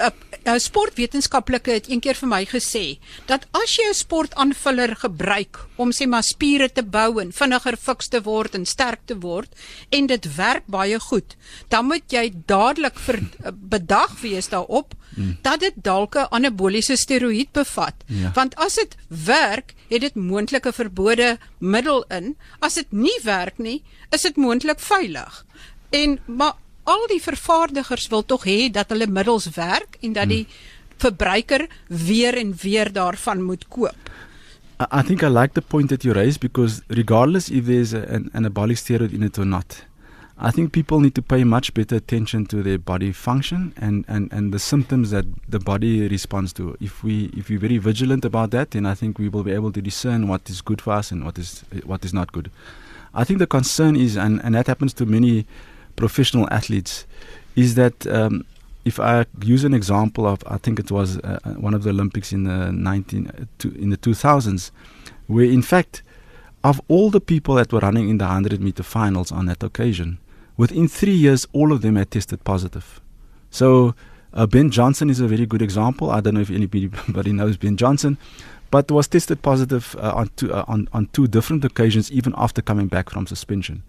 uh, 0.00 0.10
uh, 0.46 0.54
sportwetenskaplike 0.62 1.74
het 1.76 1.88
eendag 1.90 2.18
vir 2.20 2.30
my 2.30 2.40
gesê 2.48 2.84
dat 3.28 3.46
as 3.56 3.76
jy 3.76 3.88
'n 3.90 3.94
sportaanvuller 3.94 4.96
gebruik 4.96 5.60
om 5.76 5.92
sê 5.92 6.06
maar 6.08 6.22
spiere 6.22 6.68
te 6.72 6.82
bou 6.82 7.20
en 7.20 7.32
vinniger 7.32 7.76
fiks 7.76 8.08
te 8.08 8.22
word 8.22 8.54
en 8.54 8.64
sterk 8.64 9.00
te 9.06 9.18
word 9.20 9.52
en 9.90 10.06
dit 10.06 10.36
werk 10.36 10.66
baie 10.66 10.98
goed, 11.00 11.36
dan 11.68 11.86
moet 11.86 12.04
jy 12.08 12.32
dadelik 12.46 12.98
vir 12.98 13.20
uh, 13.20 13.52
bedag 13.74 14.20
wees 14.20 14.48
daarop 14.48 14.94
hmm. 15.14 15.36
dat 15.42 15.60
dit 15.60 15.74
dalk 15.76 16.16
'n 16.16 16.28
anaboliese 16.30 16.96
steroïed 16.96 17.52
bevat. 17.52 17.94
Ja. 18.06 18.32
Want 18.34 18.54
as 18.56 18.74
dit 18.74 18.96
werk, 19.08 19.74
het 19.88 20.00
dit 20.00 20.14
moontlike 20.14 20.72
verbode 20.72 21.38
middel 21.58 22.04
in. 22.08 22.36
As 22.60 22.74
dit 22.74 22.92
nie 22.92 23.18
werk 23.22 23.58
nie, 23.58 23.82
is 24.10 24.22
dit 24.22 24.36
moontlik 24.36 24.80
veilig. 24.80 25.44
En 25.90 26.18
maar 26.26 26.54
al 26.86 27.06
die 27.10 27.22
vervaardigers 27.22 28.08
wil 28.12 28.24
tog 28.24 28.46
hê 28.46 28.70
dat 28.72 28.90
hulle 28.94 29.08
middels 29.10 29.48
werk 29.56 29.98
en 30.00 30.12
dat 30.16 30.30
die 30.30 30.44
hmm. 30.44 30.62
verbruiker 31.02 31.66
weer 31.88 32.38
en 32.38 32.54
weer 32.62 32.92
daarvan 32.92 33.42
moet 33.42 33.66
koop. 33.68 34.10
I 34.78 35.02
think 35.02 35.22
I 35.22 35.28
like 35.28 35.54
the 35.54 35.62
point 35.62 35.88
that 35.88 36.04
you 36.04 36.12
raised 36.12 36.40
because 36.40 36.82
regardless 36.88 37.48
if 37.48 37.64
there's 37.64 37.94
a, 37.94 38.02
an 38.12 38.30
anabolic 38.34 38.76
steroid 38.76 39.12
in 39.12 39.22
it 39.22 39.38
or 39.38 39.46
not, 39.46 39.84
I 40.38 40.50
think 40.50 40.72
people 40.72 41.00
need 41.00 41.14
to 41.14 41.22
pay 41.22 41.44
much 41.44 41.72
better 41.72 41.96
attention 41.96 42.44
to 42.46 42.62
their 42.62 42.78
body 42.78 43.10
function 43.10 43.72
and, 43.78 44.04
and, 44.06 44.30
and 44.30 44.52
the 44.52 44.58
symptoms 44.58 45.10
that 45.10 45.24
the 45.48 45.58
body 45.58 46.06
responds 46.08 46.52
to. 46.54 46.76
If 46.78 47.02
we 47.02 47.30
if 47.34 47.48
we're 47.48 47.58
very 47.58 47.78
vigilant 47.78 48.26
about 48.26 48.50
that, 48.50 48.72
then 48.72 48.84
I 48.84 48.94
think 48.94 49.18
we 49.18 49.30
will 49.30 49.42
be 49.42 49.52
able 49.52 49.72
to 49.72 49.80
discern 49.80 50.28
what 50.28 50.50
is 50.50 50.60
good 50.60 50.82
for 50.82 50.92
us 50.92 51.10
and 51.10 51.24
what 51.24 51.38
is 51.38 51.64
what 51.84 52.04
is 52.04 52.12
not 52.12 52.32
good. 52.32 52.50
I 53.14 53.24
think 53.24 53.38
the 53.38 53.46
concern 53.46 53.96
is, 53.96 54.18
and, 54.18 54.42
and 54.44 54.54
that 54.54 54.66
happens 54.66 54.92
to 54.94 55.06
many 55.06 55.46
professional 55.96 56.48
athletes 56.50 57.06
is 57.56 57.74
that 57.74 58.06
um, 58.06 58.44
if 58.84 59.00
I 59.00 59.26
use 59.42 59.64
an 59.64 59.74
example 59.74 60.26
of, 60.26 60.42
I 60.46 60.58
think 60.58 60.78
it 60.78 60.90
was 60.90 61.18
uh, 61.18 61.40
uh 61.44 61.50
one 61.54 61.74
of 61.74 61.82
the 61.82 61.90
Olympics 61.90 62.32
in 62.32 62.44
the 62.44 62.70
19 62.70 63.26
uh, 63.26 63.68
in 63.74 63.90
the 63.90 63.96
2000s, 63.96 64.70
where 65.26 65.44
in 65.44 65.62
fact, 65.62 66.02
of 66.62 66.80
all 66.88 67.10
the 67.10 67.20
people 67.20 67.54
that 67.56 67.72
were 67.72 67.80
running 67.80 68.08
in 68.08 68.18
the 68.18 68.24
100 68.24 68.60
meter 68.60 68.82
finals 68.82 69.32
on 69.32 69.46
that 69.46 69.62
occasion, 69.62 70.18
within 70.56 70.88
three 70.88 71.14
years, 71.14 71.46
all 71.52 71.72
of 71.72 71.82
them 71.82 71.96
had 71.96 72.10
tested 72.10 72.44
positive. 72.44 73.00
So 73.50 73.94
uh, 74.32 74.46
Ben 74.46 74.70
Johnson 74.70 75.10
is 75.10 75.20
a 75.20 75.26
very 75.26 75.46
good 75.46 75.62
example. 75.62 76.10
I 76.10 76.20
don't 76.20 76.34
know 76.34 76.40
if 76.40 76.50
anybody 76.50 77.32
knows 77.32 77.56
Ben 77.56 77.76
Johnson, 77.76 78.18
but 78.70 78.90
was 78.90 79.08
tested 79.08 79.42
positive 79.42 79.96
uh, 79.98 80.12
on, 80.14 80.30
two, 80.36 80.52
uh, 80.52 80.64
on 80.68 80.88
on 80.92 81.08
two 81.12 81.26
different 81.26 81.64
occasions, 81.64 82.10
even 82.12 82.34
after 82.36 82.62
coming 82.62 82.88
back 82.88 83.10
from 83.10 83.26
suspension. 83.26 83.82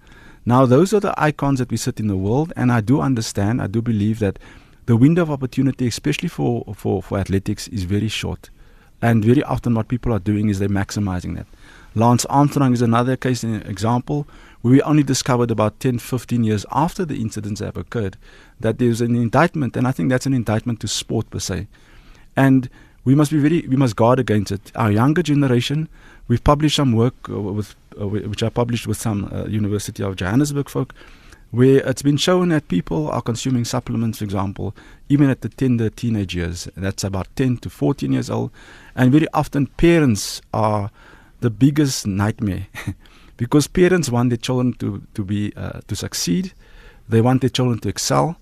Now, 0.47 0.65
those 0.65 0.93
are 0.93 1.01
the 1.01 1.13
icons 1.21 1.59
that 1.59 1.71
we 1.71 1.75
sit 1.75 1.99
in 1.99 2.07
the 2.07 2.15
world, 2.15 2.53
and 2.55 2.71
I 2.71 2.79
do 2.79 3.01
understand, 3.01 3.61
I 3.61 3.67
do 3.67 3.81
believe 3.81 4.19
that 4.19 4.39
the 4.85 4.95
window 4.95 5.23
of 5.23 5.29
opportunity, 5.29 5.87
especially 5.87 6.29
for, 6.29 6.63
for, 6.73 7.03
for 7.03 7.19
athletics, 7.19 7.67
is 7.67 7.83
very 7.83 8.07
short. 8.07 8.49
And 9.01 9.25
very 9.25 9.43
often, 9.43 9.75
what 9.75 9.89
people 9.89 10.13
are 10.13 10.19
doing 10.19 10.47
is 10.47 10.59
they're 10.59 10.69
maximizing 10.69 11.35
that. 11.35 11.47
Lance 11.95 12.23
Armstrong 12.27 12.71
is 12.71 12.81
another 12.81 13.17
case, 13.17 13.43
an 13.43 13.61
example, 13.63 14.25
where 14.61 14.71
we 14.71 14.81
only 14.83 15.03
discovered 15.03 15.51
about 15.51 15.81
10, 15.81 15.99
15 15.99 16.45
years 16.45 16.65
after 16.71 17.03
the 17.03 17.19
incidents 17.19 17.59
have 17.59 17.75
occurred 17.75 18.15
that 18.61 18.79
there's 18.79 19.01
an 19.01 19.17
indictment, 19.17 19.75
and 19.75 19.85
I 19.85 19.91
think 19.91 20.07
that's 20.07 20.27
an 20.27 20.33
indictment 20.33 20.79
to 20.79 20.87
sport 20.87 21.29
per 21.29 21.39
se. 21.39 21.67
And 22.37 22.69
we 23.03 23.15
must 23.15 23.31
be 23.31 23.39
very, 23.39 23.67
we 23.67 23.75
must 23.75 23.97
guard 23.97 24.17
against 24.17 24.51
it. 24.51 24.71
Our 24.75 24.91
younger 24.91 25.23
generation, 25.23 25.89
we've 26.27 26.43
published 26.43 26.77
some 26.77 26.93
work 26.93 27.15
uh, 27.29 27.39
with 27.39 27.75
uh, 27.86 27.86
which 28.05 28.43
I 28.43 28.49
published 28.49 28.87
with 28.87 28.97
some 28.97 29.29
uh, 29.31 29.45
University 29.45 30.03
of 30.03 30.15
Johannesburg 30.15 30.69
folk, 30.69 30.93
where 31.51 31.79
it's 31.87 32.01
been 32.01 32.17
shown 32.17 32.49
that 32.49 32.67
people 32.67 33.09
are 33.09 33.21
consuming 33.21 33.65
supplements, 33.65 34.19
for 34.19 34.25
example, 34.25 34.75
even 35.09 35.29
at 35.29 35.41
the 35.41 35.49
tender 35.49 35.89
teenage 35.89 36.35
years. 36.35 36.67
That's 36.75 37.03
about 37.03 37.27
10 37.35 37.57
to 37.57 37.69
14 37.69 38.11
years 38.11 38.29
old. 38.29 38.51
And 38.95 39.11
very 39.11 39.27
often 39.33 39.67
parents 39.67 40.41
are 40.53 40.91
the 41.39 41.49
biggest 41.49 42.05
nightmare 42.05 42.67
because 43.37 43.67
parents 43.67 44.09
want 44.09 44.29
their 44.29 44.37
children 44.37 44.73
to, 44.73 45.03
to, 45.13 45.23
be, 45.23 45.53
uh, 45.55 45.81
to 45.87 45.95
succeed, 45.95 46.53
they 47.07 47.21
want 47.21 47.41
their 47.41 47.49
children 47.49 47.79
to 47.79 47.89
excel. 47.89 48.37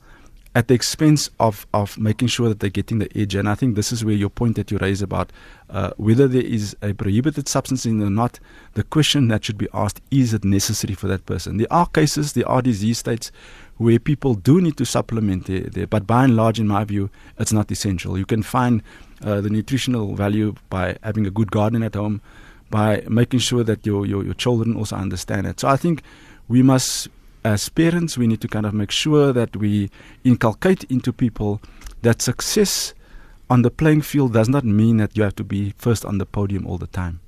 At 0.56 0.70
the 0.70 0.74
expense 0.74 1.30
of, 1.38 1.68
of 1.74 1.98
making 1.98 2.30
sure 2.30 2.48
that 2.48 2.62
they're 2.62 2.70
getting 2.70 3.00
the 3.00 3.12
edge. 3.13 3.36
And 3.36 3.48
I 3.48 3.56
think 3.56 3.76
this 3.76 3.91
is 3.91 4.06
where 4.06 4.15
your 4.15 4.30
point 4.30 4.56
that 4.56 4.72
you 4.72 4.78
raise 4.78 5.02
about 5.02 5.34
uh, 5.70 5.91
whether 5.98 6.30
there 6.30 6.41
is 6.41 6.78
a 6.82 6.94
prohibited 6.94 7.50
substance 7.50 7.86
in 7.86 8.02
or 8.02 8.10
not, 8.10 8.39
the 8.74 8.84
question 8.84 9.28
that 9.28 9.44
should 9.44 9.58
be 9.58 9.68
asked 9.74 10.02
is 10.12 10.34
it 10.34 10.46
necessary 10.46 10.94
for 10.94 11.08
that 11.08 11.26
person? 11.26 11.58
There 11.58 11.68
are 11.72 11.86
cases, 11.88 12.34
there 12.34 12.48
are 12.48 12.62
disease 12.62 13.00
states 13.00 13.34
where 13.76 14.00
people 14.00 14.36
do 14.36 14.62
need 14.62 14.78
to 14.78 14.86
supplement 14.86 15.48
their 15.48 15.88
but 15.88 16.08
by 16.08 16.24
and 16.24 16.38
large, 16.38 16.58
in 16.58 16.68
my 16.70 16.86
view, 16.86 17.10
it's 17.38 17.52
not 17.52 17.70
essential. 17.70 18.18
You 18.18 18.26
can 18.26 18.41
find 18.41 18.82
uh, 19.22 19.41
the 19.41 19.50
nutritional 19.50 20.15
value 20.15 20.56
by 20.70 20.98
having 21.04 21.28
a 21.28 21.32
good 21.32 21.52
garden 21.52 21.84
at 21.84 21.96
home, 21.96 22.22
by 22.70 23.04
making 23.10 23.39
sure 23.39 23.65
that 23.65 23.86
your, 23.86 24.06
your, 24.06 24.24
your 24.24 24.34
children 24.36 24.78
also 24.78 24.96
understand 24.96 25.48
it. 25.48 25.60
So 25.60 25.68
I 25.68 25.76
think 25.76 26.02
we 26.48 26.62
must 26.62 27.10
as 27.45 27.69
parents, 27.69 28.17
we 28.17 28.25
need 28.25 28.41
to 28.41 28.47
kind 28.47 28.65
of 28.65 28.73
make 28.73 28.89
sure 28.89 29.31
that 29.31 29.55
we 29.55 29.91
inculcate 30.23 30.84
into 30.86 31.13
people 31.13 31.62
that 32.01 32.19
success 32.19 32.95
on 33.51 33.62
the 33.62 33.69
playing 33.69 34.01
field 34.01 34.34
does 34.34 34.49
not 34.49 34.65
mean 34.65 34.97
that 34.97 35.15
you 35.15 35.21
have 35.21 35.36
to 35.36 35.43
be 35.43 35.71
first 35.77 36.03
on 36.05 36.17
the 36.17 36.25
podium 36.25 36.65
all 36.65 36.79
the 36.79 36.88
time. 36.88 37.19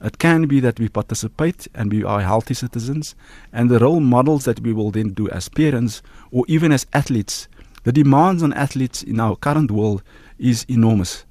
It 0.00 0.16
can 0.16 0.46
be 0.46 0.60
that 0.60 0.80
we 0.80 0.88
participate 0.88 1.68
and 1.74 1.92
we 1.92 2.02
are 2.02 2.22
healthy 2.22 2.54
citizens, 2.54 3.14
and 3.52 3.68
the 3.68 3.78
role 3.78 4.00
models 4.00 4.46
that 4.46 4.60
we 4.60 4.72
will 4.72 4.90
then 4.90 5.10
do 5.10 5.28
as 5.28 5.50
parents 5.50 6.00
or 6.30 6.46
even 6.48 6.72
as 6.72 6.86
athletes. 6.94 7.46
The 7.84 7.92
demands 7.92 8.42
on 8.42 8.54
athletes 8.54 9.02
in 9.02 9.20
our 9.20 9.36
current 9.36 9.70
world 9.70 10.02
is 10.38 10.64
enormous. 10.70 11.26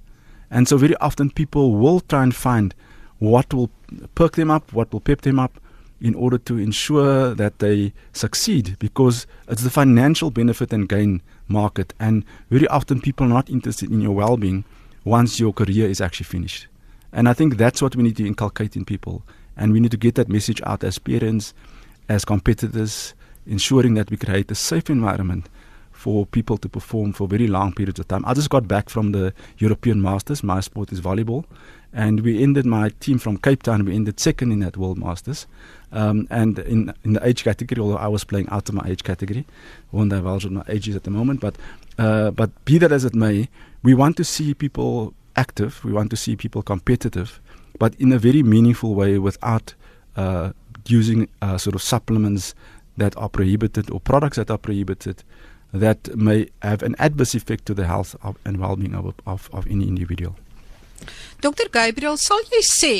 And 0.51 0.67
so, 0.67 0.77
very 0.77 0.95
often, 0.97 1.31
people 1.31 1.75
will 1.75 2.01
try 2.01 2.21
and 2.21 2.35
find 2.35 2.75
what 3.17 3.51
will 3.51 3.71
perk 4.13 4.35
them 4.35 4.51
up, 4.51 4.71
what 4.73 4.93
will 4.93 5.01
pep 5.01 5.21
them 5.21 5.39
up, 5.39 5.59
in 5.99 6.13
order 6.15 6.37
to 6.37 6.57
ensure 6.57 7.33
that 7.33 7.59
they 7.59 7.93
succeed 8.13 8.77
because 8.79 9.25
it's 9.47 9.63
the 9.63 9.69
financial 9.69 10.29
benefit 10.29 10.71
and 10.71 10.87
gain 10.87 11.21
market. 11.47 11.93
And 11.99 12.23
very 12.49 12.67
often 12.67 13.01
people 13.01 13.25
are 13.25 13.29
not 13.29 13.49
interested 13.49 13.91
in 13.91 14.01
your 14.01 14.11
well 14.11 14.37
being 14.37 14.63
once 15.03 15.39
your 15.39 15.53
career 15.53 15.87
is 15.87 16.01
actually 16.01 16.25
finished. 16.25 16.67
And 17.11 17.27
I 17.27 17.33
think 17.33 17.57
that's 17.57 17.81
what 17.81 17.95
we 17.95 18.03
need 18.03 18.17
to 18.17 18.27
inculcate 18.27 18.75
in 18.75 18.85
people. 18.85 19.23
And 19.55 19.73
we 19.73 19.79
need 19.79 19.91
to 19.91 19.97
get 19.97 20.15
that 20.15 20.29
message 20.29 20.61
out 20.65 20.83
as 20.83 20.99
parents, 20.99 21.53
as 22.09 22.25
competitors, 22.25 23.15
ensuring 23.47 23.95
that 23.95 24.11
we 24.11 24.17
create 24.17 24.51
a 24.51 24.55
safe 24.55 24.89
environment 24.89 25.49
for 25.91 26.27
people 26.27 26.57
to 26.57 26.69
perform 26.69 27.11
for 27.11 27.27
very 27.27 27.47
long 27.47 27.73
periods 27.73 27.99
of 27.99 28.07
time. 28.07 28.23
I 28.27 28.35
just 28.35 28.51
got 28.51 28.67
back 28.67 28.87
from 28.89 29.13
the 29.13 29.33
European 29.57 29.99
Masters. 29.99 30.43
My 30.43 30.59
sport 30.59 30.91
is 30.91 31.01
volleyball. 31.01 31.45
And 31.93 32.21
we 32.21 32.43
ended 32.43 32.65
my 32.65 32.89
team 32.99 33.17
from 33.17 33.37
Cape 33.37 33.63
Town, 33.63 33.85
we 33.85 33.95
ended 33.95 34.19
second 34.19 34.51
in 34.51 34.59
that 34.59 34.77
World 34.77 34.97
Masters. 34.97 35.47
Um, 35.91 36.27
and 36.29 36.59
in 36.59 36.93
in 37.03 37.13
the 37.13 37.25
age 37.25 37.43
category, 37.43 37.81
although 37.81 37.97
I 37.97 38.07
was 38.07 38.23
playing 38.23 38.49
out 38.49 38.67
of 38.69 38.75
my 38.75 38.83
age 38.85 39.03
category, 39.03 39.45
won't 39.91 40.09
divulge 40.09 40.43
what 40.43 40.53
my 40.53 40.63
age 40.67 40.89
is 40.89 40.95
at 40.95 41.03
the 41.03 41.11
moment. 41.11 41.39
But 41.39 41.55
uh, 41.97 42.31
but 42.31 42.49
be 42.65 42.77
that 42.77 42.91
as 42.91 43.05
it 43.05 43.15
may, 43.15 43.47
we 43.83 43.93
want 43.93 44.17
to 44.17 44.23
see 44.23 44.53
people 44.53 45.13
active. 45.35 45.83
We 45.85 45.93
want 45.93 46.09
to 46.09 46.17
see 46.17 46.35
people 46.35 46.61
competitive, 46.61 47.39
but 47.79 47.95
in 47.95 48.11
a 48.11 48.19
very 48.19 48.43
meaningful 48.43 48.95
way, 48.95 49.17
without 49.17 49.75
uh, 50.17 50.51
using 50.87 51.29
uh, 51.41 51.57
sort 51.57 51.75
of 51.75 51.81
supplements 51.81 52.53
that 52.97 53.15
are 53.15 53.29
prohibited 53.29 53.89
or 53.89 54.01
products 54.01 54.37
that 54.37 54.51
are 54.51 54.57
prohibited 54.57 55.23
that 55.73 56.15
may 56.15 56.47
have 56.61 56.81
an 56.81 56.95
adverse 56.97 57.35
effect 57.35 57.65
to 57.65 57.73
the 57.73 57.85
health 57.85 58.15
of, 58.23 58.37
and 58.45 58.57
well-being 58.57 58.95
of, 58.95 59.13
of, 59.25 59.49
of 59.53 59.67
any 59.67 59.87
individual. 59.87 60.35
Dr 61.41 61.69
Gabriel, 61.71 62.17
sal 62.17 62.41
jy 62.51 62.61
sê 62.65 62.93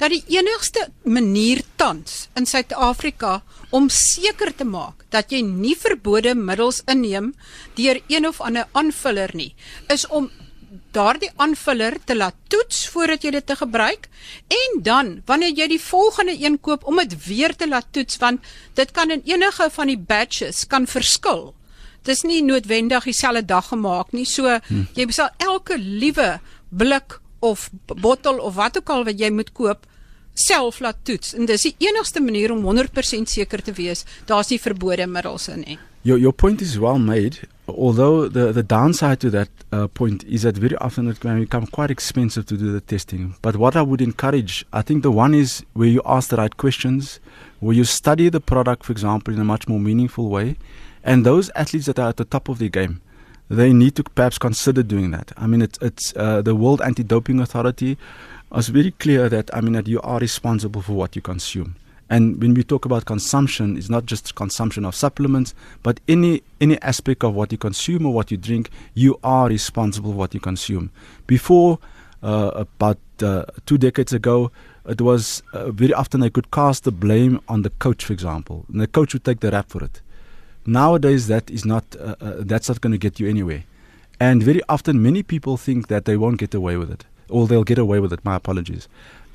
dat 0.00 0.10
die 0.10 0.22
enigste 0.38 0.88
manier 1.04 1.62
tans 1.76 2.26
in 2.36 2.46
Suid-Afrika 2.46 3.42
om 3.70 3.88
seker 3.90 4.52
te 4.56 4.64
maak 4.64 5.04
dat 5.10 5.32
jy 5.32 5.42
nie 5.46 5.76
verbode 5.78 6.34
middels 6.34 6.82
inneem 6.90 7.32
deur 7.76 8.00
een 8.08 8.26
of 8.26 8.40
ander 8.40 8.66
aanvuller 8.72 9.34
nie, 9.34 9.54
is 9.92 10.06
om 10.08 10.30
daardie 10.96 11.30
aanvuller 11.36 11.98
te 12.04 12.16
laat 12.16 12.36
toets 12.52 12.86
voordat 12.92 13.24
jy 13.24 13.32
dit 13.36 13.46
te 13.46 13.56
gebruik 13.58 14.08
en 14.60 14.80
dan 14.86 15.12
wanneer 15.28 15.54
jy 15.56 15.68
die 15.74 15.82
volgende 15.82 16.34
een 16.40 16.58
koop 16.60 16.86
om 16.88 17.00
dit 17.02 17.14
weer 17.26 17.54
te 17.56 17.68
laat 17.68 17.88
toets 17.92 18.18
want 18.22 18.48
dit 18.78 18.92
kan 18.96 19.12
in 19.12 19.24
enige 19.28 19.68
van 19.72 19.92
die 19.92 19.98
batches 19.98 20.64
kan 20.66 20.88
verskil. 20.90 21.52
Dis 22.06 22.22
nie 22.22 22.42
noodwendig 22.44 23.08
dieselfde 23.08 23.44
dag 23.44 23.68
gemaak 23.72 24.12
nie. 24.14 24.26
So 24.26 24.46
hmm. 24.46 24.86
jy 24.94 25.08
sal 25.14 25.32
elke 25.42 25.78
liewe 25.78 26.36
blik 26.70 27.18
of 27.50 27.68
bottel 27.86 28.40
of 28.40 28.54
wat 28.58 28.78
ook 28.80 28.90
al 28.94 29.04
wat 29.08 29.20
jy 29.20 29.30
moet 29.30 29.52
koop 29.52 29.86
self 30.36 30.80
laat 30.84 30.98
toets 31.08 31.32
en 31.34 31.48
dis 31.48 31.64
die 31.70 31.74
enigste 31.88 32.20
manier 32.20 32.52
om 32.52 32.64
100% 32.64 33.32
seker 33.32 33.62
te 33.64 33.72
wees 33.76 34.04
daar's 34.28 34.52
nie 34.52 34.60
verbode 34.60 35.06
middels 35.08 35.48
in 35.48 35.62
nie. 35.64 35.78
Your 36.02 36.20
your 36.20 36.32
point 36.32 36.60
is 36.60 36.76
well 36.78 36.98
made 36.98 37.48
although 37.66 38.28
the 38.28 38.52
the 38.52 38.62
downside 38.62 39.18
to 39.20 39.30
that 39.30 39.48
uh, 39.72 39.86
point 39.86 40.24
is 40.24 40.42
that 40.42 40.58
very 40.58 40.76
often 40.76 41.08
it 41.08 41.20
can 41.20 41.40
become 41.40 41.66
quite 41.66 41.90
expensive 41.90 42.44
to 42.46 42.56
do 42.56 42.72
the 42.72 42.80
testing 42.80 43.34
but 43.42 43.56
what 43.56 43.76
I 43.76 43.82
would 43.82 44.00
encourage 44.00 44.64
I 44.72 44.82
think 44.82 45.02
the 45.02 45.10
one 45.10 45.34
is 45.34 45.64
where 45.72 45.88
you 45.88 46.02
ask 46.04 46.28
the 46.28 46.36
right 46.36 46.56
questions 46.56 47.18
where 47.60 47.74
you 47.74 47.84
study 47.84 48.28
the 48.28 48.40
product 48.40 48.84
for 48.84 48.92
example 48.92 49.34
in 49.34 49.40
a 49.40 49.44
much 49.44 49.66
more 49.66 49.80
meaningful 49.80 50.28
way 50.28 50.56
and 51.02 51.24
those 51.24 51.50
athletes 51.54 51.86
that 51.86 51.98
are 51.98 52.10
at 52.10 52.18
the 52.18 52.24
top 52.24 52.48
of 52.48 52.58
their 52.58 52.68
game 52.68 53.00
they 53.48 53.72
need 53.72 53.94
to 53.96 54.02
perhaps 54.02 54.38
consider 54.38 54.82
doing 54.82 55.10
that. 55.12 55.32
I 55.36 55.46
mean, 55.46 55.62
it's, 55.62 55.78
it's 55.80 56.14
uh, 56.16 56.42
the 56.42 56.54
World 56.54 56.82
Anti-Doping 56.82 57.40
Authority 57.40 57.96
is 58.54 58.68
very 58.68 58.90
clear 58.92 59.28
that 59.28 59.54
I 59.54 59.60
mean 59.60 59.74
that 59.74 59.86
you 59.88 60.00
are 60.00 60.18
responsible 60.18 60.82
for 60.82 60.92
what 60.92 61.16
you 61.16 61.22
consume. 61.22 61.76
And 62.08 62.40
when 62.40 62.54
we 62.54 62.62
talk 62.62 62.84
about 62.84 63.04
consumption, 63.04 63.76
it's 63.76 63.90
not 63.90 64.06
just 64.06 64.36
consumption 64.36 64.84
of 64.84 64.94
supplements, 64.94 65.54
but 65.82 65.98
any 66.06 66.42
any 66.60 66.80
aspect 66.82 67.24
of 67.24 67.34
what 67.34 67.50
you 67.50 67.58
consume 67.58 68.06
or 68.06 68.14
what 68.14 68.30
you 68.30 68.36
drink, 68.36 68.70
you 68.94 69.18
are 69.24 69.48
responsible 69.48 70.12
for 70.12 70.16
what 70.16 70.32
you 70.32 70.38
consume. 70.38 70.90
Before, 71.26 71.80
uh, 72.22 72.52
about 72.54 72.98
uh, 73.22 73.46
two 73.66 73.76
decades 73.76 74.12
ago, 74.12 74.52
it 74.88 75.00
was 75.00 75.42
uh, 75.52 75.72
very 75.72 75.92
often 75.92 76.20
they 76.20 76.30
could 76.30 76.52
cast 76.52 76.84
the 76.84 76.92
blame 76.92 77.40
on 77.48 77.62
the 77.62 77.70
coach, 77.70 78.04
for 78.04 78.12
example, 78.12 78.66
and 78.72 78.80
the 78.80 78.86
coach 78.86 79.12
would 79.12 79.24
take 79.24 79.40
the 79.40 79.50
rap 79.50 79.68
for 79.68 79.82
it. 79.82 80.00
Nowadays, 80.66 81.28
that 81.28 81.50
is 81.50 81.64
not 81.64 81.84
uh, 81.98 82.16
uh, 82.20 82.34
that's 82.38 82.68
not 82.68 82.80
going 82.80 82.92
to 82.92 82.98
get 82.98 83.20
you 83.20 83.28
anywhere. 83.28 83.64
And 84.18 84.42
very 84.42 84.62
often, 84.68 85.02
many 85.02 85.22
people 85.22 85.56
think 85.56 85.88
that 85.88 86.04
they 86.04 86.16
won't 86.16 86.38
get 86.38 86.54
away 86.54 86.76
with 86.76 86.90
it, 86.90 87.04
or 87.28 87.46
they'll 87.46 87.64
get 87.64 87.78
away 87.78 88.00
with 88.00 88.12
it. 88.12 88.24
My 88.24 88.36
apologies. 88.36 88.88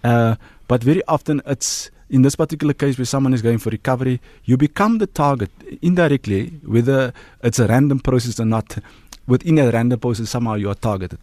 Uh, 0.04 0.36
but 0.68 0.84
very 0.84 1.04
often, 1.08 1.42
it's 1.46 1.92
in 2.10 2.24
this 2.24 2.36
particular 2.36 2.74
case 2.74 2.98
where 2.98 3.06
someone 3.06 3.34
is 3.34 3.42
going 3.42 3.58
for 3.58 3.70
recovery, 3.70 4.20
you 4.44 4.58
become 4.58 4.98
the 4.98 5.08
target 5.08 5.52
indirectly, 5.82 6.52
whether 6.66 7.14
it's 7.42 7.60
a 7.60 7.68
random 7.68 8.00
process 8.00 8.40
or 8.40 8.46
not. 8.46 8.78
Within 9.28 9.60
a 9.60 9.72
random 9.72 10.00
process, 10.00 10.30
somehow 10.30 10.56
you 10.56 10.70
are 10.70 10.76
targeted, 10.76 11.20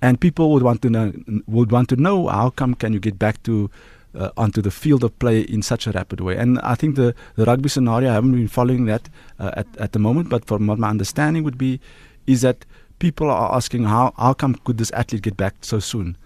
and 0.00 0.18
people 0.20 0.50
would 0.52 0.62
want 0.62 0.80
to 0.82 0.88
know 0.88 1.12
would 1.46 1.70
want 1.72 1.88
to 1.90 1.96
know 1.96 2.28
how 2.28 2.50
come 2.50 2.74
can 2.74 2.92
you 2.94 3.00
get 3.00 3.18
back 3.18 3.42
to 3.42 3.70
uh, 4.14 4.30
onto 4.36 4.62
the 4.62 4.70
field 4.70 5.04
of 5.04 5.18
play 5.18 5.40
in 5.40 5.62
such 5.62 5.86
a 5.86 5.92
rapid 5.92 6.20
way. 6.20 6.36
And 6.36 6.58
I 6.60 6.74
think 6.74 6.96
the, 6.96 7.14
the 7.36 7.44
rugby 7.44 7.68
scenario, 7.68 8.10
I 8.10 8.14
haven't 8.14 8.32
been 8.32 8.48
following 8.48 8.86
that 8.86 9.08
uh, 9.38 9.52
at, 9.54 9.66
at 9.78 9.92
the 9.92 9.98
moment, 9.98 10.28
but 10.28 10.44
from 10.44 10.66
what 10.66 10.78
my 10.78 10.90
understanding 10.90 11.44
would 11.44 11.58
be, 11.58 11.80
is 12.26 12.42
that 12.42 12.64
people 12.98 13.30
are 13.30 13.54
asking 13.54 13.84
how, 13.84 14.12
how 14.16 14.32
come 14.34 14.54
could 14.64 14.78
this 14.78 14.90
athlete 14.92 15.22
get 15.22 15.36
back 15.36 15.54
so 15.62 15.78
soon? 15.78 16.16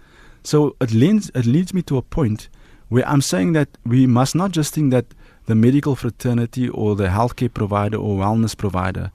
So 0.43 0.75
it 0.79 0.91
leads, 0.91 1.31
it 1.33 1.45
leads 1.45 1.73
me 1.73 1.81
to 1.83 1.97
a 1.97 2.01
point 2.01 2.49
where 2.89 3.07
I'm 3.07 3.21
saying 3.21 3.53
that 3.53 3.69
we 3.85 4.05
must 4.05 4.35
not 4.35 4.51
just 4.51 4.73
think 4.73 4.91
that 4.91 5.05
the 5.47 5.55
medical 5.55 5.95
fraternity 5.95 6.69
or 6.69 6.95
the 6.95 7.07
healthcare 7.07 7.53
provider 7.53 7.97
or 7.97 8.17
wellness 8.17 8.55
provider 8.55 9.11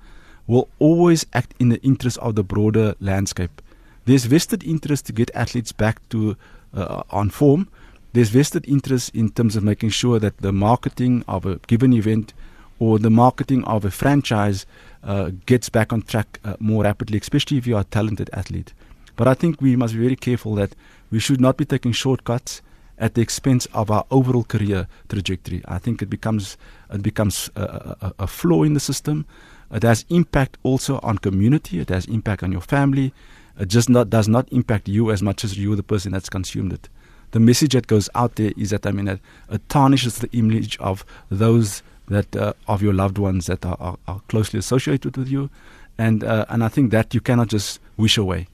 will 0.47 0.69
always 0.79 1.25
act 1.33 1.55
in 1.61 1.69
the 1.69 1.81
interest 1.83 2.19
of 2.19 2.35
the 2.35 2.43
broader 2.43 2.95
landscape. 3.01 3.63
There's 4.07 4.25
vested 4.25 4.65
interest 4.65 5.07
to 5.07 5.13
get 5.13 5.31
athletes 5.35 5.71
back 5.71 6.09
to 6.09 6.37
uh, 6.75 7.03
on 7.11 7.31
form, 7.31 7.69
there's 8.13 8.31
vested 8.31 8.67
interest 8.69 9.15
in 9.15 9.31
terms 9.31 9.57
of 9.57 9.63
making 9.63 9.91
sure 9.91 10.19
that 10.19 10.39
the 10.39 10.53
marketing 10.53 11.25
of 11.29 11.47
a 11.47 11.57
given 11.67 11.93
event 11.93 12.33
or 12.79 12.99
the 12.99 13.11
marketing 13.11 13.63
of 13.65 13.85
a 13.85 13.91
franchise 13.91 14.67
uh, 15.05 15.31
gets 15.47 15.69
back 15.69 15.93
on 15.93 16.03
track 16.03 16.41
uh, 16.45 16.57
more 16.59 16.85
rapidly, 16.85 17.19
especially 17.19 17.59
if 17.59 17.67
you 17.67 17.77
are 17.77 17.83
a 17.83 17.85
talented 17.85 18.31
athlete. 18.33 18.73
But 19.17 19.29
I 19.29 19.35
think 19.35 19.61
we 19.61 19.77
must 19.77 19.95
be 19.95 20.01
very 20.01 20.17
careful 20.17 20.55
that 20.57 20.75
we 21.11 21.19
should 21.19 21.41
not 21.41 21.57
be 21.57 21.65
taking 21.65 21.93
shortcuts 21.93 22.63
at 22.99 23.15
the 23.15 23.21
expense 23.21 23.67
of 23.67 23.91
our 23.91 24.05
overall 24.11 24.45
career 24.45 24.89
trajectory. 25.09 25.63
I 25.67 25.79
think 25.79 26.03
it 26.03 26.11
becomes 26.11 26.57
it 26.93 27.03
becomes 27.03 27.51
a, 27.55 27.97
a, 28.01 28.15
a 28.21 28.27
flaw 28.27 28.63
in 28.63 28.75
the 28.75 28.81
system. 28.81 29.27
It 29.71 29.83
has 29.85 30.05
impact 30.09 30.59
also 30.63 30.99
on 31.03 31.19
community. 31.19 31.81
It 31.81 31.91
has 31.91 32.07
impact 32.07 32.43
on 32.43 32.51
your 32.51 32.61
family. 32.61 33.13
It 33.59 33.69
just 33.69 33.89
not 33.89 34.11
does 34.11 34.27
not 34.27 34.49
impact 34.53 34.89
you 34.89 35.11
as 35.11 35.23
much 35.23 35.45
as 35.45 35.57
you, 35.57 35.77
the 35.77 35.83
person 35.83 36.13
that's 36.13 36.29
consumed 36.29 36.73
it 36.73 36.89
the 37.33 37.41
message 37.41 37.73
that 37.73 37.87
goes 37.87 38.09
out 38.15 38.37
there 38.37 38.53
is 38.57 38.71
that 38.71 38.87
I 38.87 38.93
mean 38.93 39.09
it, 39.09 39.21
tarnishes 39.69 40.19
the 40.19 40.31
image 40.33 40.79
of 40.79 41.05
those 41.31 41.83
that 42.09 42.35
uh, 42.35 42.53
of 42.67 42.83
your 42.83 42.93
loved 42.93 43.19
ones 43.19 43.47
that 43.47 43.65
are, 43.65 43.77
are, 43.79 43.97
are, 44.09 44.21
closely 44.29 44.59
associated 44.59 45.17
with 45.17 45.29
you, 45.29 45.49
and 45.97 46.25
uh, 46.25 46.45
and 46.49 46.65
I 46.65 46.69
think 46.69 46.91
that 46.91 47.15
you 47.15 47.21
cannot 47.21 47.49
just 47.49 47.81
wish 47.97 48.19
away. 48.19 48.49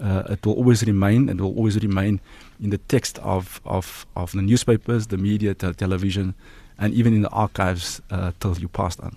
Uh, 0.00 0.22
it 0.30 0.46
will 0.46 0.54
always 0.54 0.84
remain, 0.84 1.28
and 1.28 1.40
will 1.40 1.54
always 1.54 1.76
remain 1.82 2.20
in 2.62 2.70
the 2.70 2.78
text 2.78 3.18
of 3.18 3.60
of, 3.64 4.06
of 4.16 4.32
the 4.32 4.42
newspapers, 4.42 5.08
the 5.08 5.18
media, 5.18 5.54
the 5.54 5.74
television, 5.74 6.34
and 6.78 6.94
even 6.94 7.12
in 7.12 7.22
the 7.22 7.30
archives 7.30 8.00
uh, 8.10 8.32
till 8.40 8.56
you 8.58 8.68
pass 8.68 8.98
on. 9.00 9.16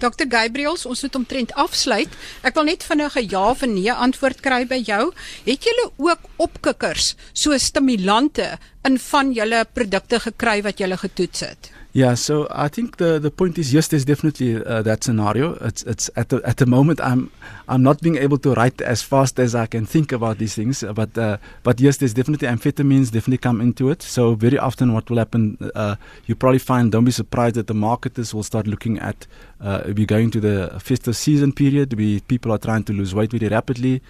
Dr 0.00 0.26
Gabriels, 0.28 0.86
ons 0.86 1.02
moet 1.02 1.14
omtrent 1.14 1.52
afsluit. 1.60 2.08
Ek 2.42 2.54
wil 2.54 2.64
net 2.64 2.84
vinnig 2.84 3.16
'n 3.16 3.28
ja 3.28 3.50
of 3.50 3.60
nee 3.66 3.92
antwoord 3.92 4.40
kry 4.40 4.64
by 4.66 4.80
jou. 4.84 5.12
Het 5.44 5.64
julle 5.64 5.90
ook 5.96 6.18
opkikkers, 6.36 7.14
so 7.32 7.58
stimulante 7.58 8.58
in 8.84 8.98
van 8.98 9.32
julle 9.32 9.64
produkte 9.72 10.20
gekry 10.20 10.62
wat 10.62 10.78
julle 10.78 10.96
getoets 10.96 11.40
het? 11.40 11.81
Yeah, 11.94 12.14
so 12.14 12.48
I 12.50 12.68
think 12.68 12.96
the 12.96 13.18
the 13.18 13.30
point 13.30 13.58
is 13.58 13.74
yes, 13.74 13.88
there's 13.88 14.06
definitely 14.06 14.64
uh, 14.64 14.80
that 14.80 15.04
scenario. 15.04 15.56
It's 15.60 15.82
it's 15.82 16.08
at 16.16 16.30
the 16.30 16.40
at 16.42 16.56
the 16.56 16.64
moment 16.64 17.02
I'm 17.02 17.30
I'm 17.68 17.82
not 17.82 18.00
being 18.00 18.16
able 18.16 18.38
to 18.38 18.54
write 18.54 18.80
as 18.80 19.02
fast 19.02 19.38
as 19.38 19.54
I 19.54 19.66
can 19.66 19.84
think 19.84 20.10
about 20.10 20.38
these 20.38 20.54
things, 20.54 20.82
but 20.94 21.18
uh, 21.18 21.36
but 21.62 21.80
yes, 21.80 21.98
there's 21.98 22.14
definitely 22.14 22.48
amphetamines 22.48 23.10
definitely 23.10 23.36
come 23.36 23.60
into 23.60 23.90
it. 23.90 24.00
So 24.00 24.34
very 24.34 24.58
often, 24.58 24.94
what 24.94 25.10
will 25.10 25.18
happen, 25.18 25.58
uh, 25.74 25.96
you 26.24 26.34
probably 26.34 26.60
find. 26.60 26.90
Don't 26.90 27.04
be 27.04 27.10
surprised 27.10 27.56
that 27.56 27.66
the 27.66 27.74
marketers 27.74 28.32
will 28.32 28.42
start 28.42 28.66
looking 28.66 28.98
at. 28.98 29.26
Uh, 29.60 29.82
we're 29.94 30.06
going 30.06 30.30
to 30.30 30.40
the 30.40 30.80
festive 30.80 31.14
season 31.14 31.52
period. 31.52 31.92
We 31.92 32.20
people 32.20 32.52
are 32.52 32.58
trying 32.58 32.84
to 32.84 32.94
lose 32.94 33.14
weight 33.14 33.32
very 33.32 33.48
rapidly. 33.48 34.00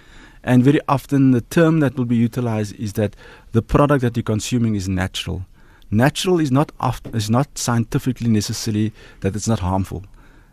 And 0.44 0.62
very 0.62 0.80
often, 0.88 1.32
the 1.32 1.40
term 1.40 1.80
that 1.80 1.96
will 1.96 2.04
be 2.04 2.16
utilized 2.16 2.76
is 2.76 2.92
that 2.92 3.16
the 3.52 3.62
product 3.62 4.02
that 4.02 4.16
you're 4.16 4.22
consuming 4.22 4.76
is 4.76 4.88
natural 4.88 5.46
natural 5.92 6.40
is 6.40 6.50
not 6.50 6.72
often, 6.80 7.14
is 7.14 7.30
not 7.30 7.58
scientifically 7.58 8.28
necessarily 8.28 8.92
that 9.20 9.36
it's 9.36 9.48
not 9.48 9.60
harmful. 9.60 10.04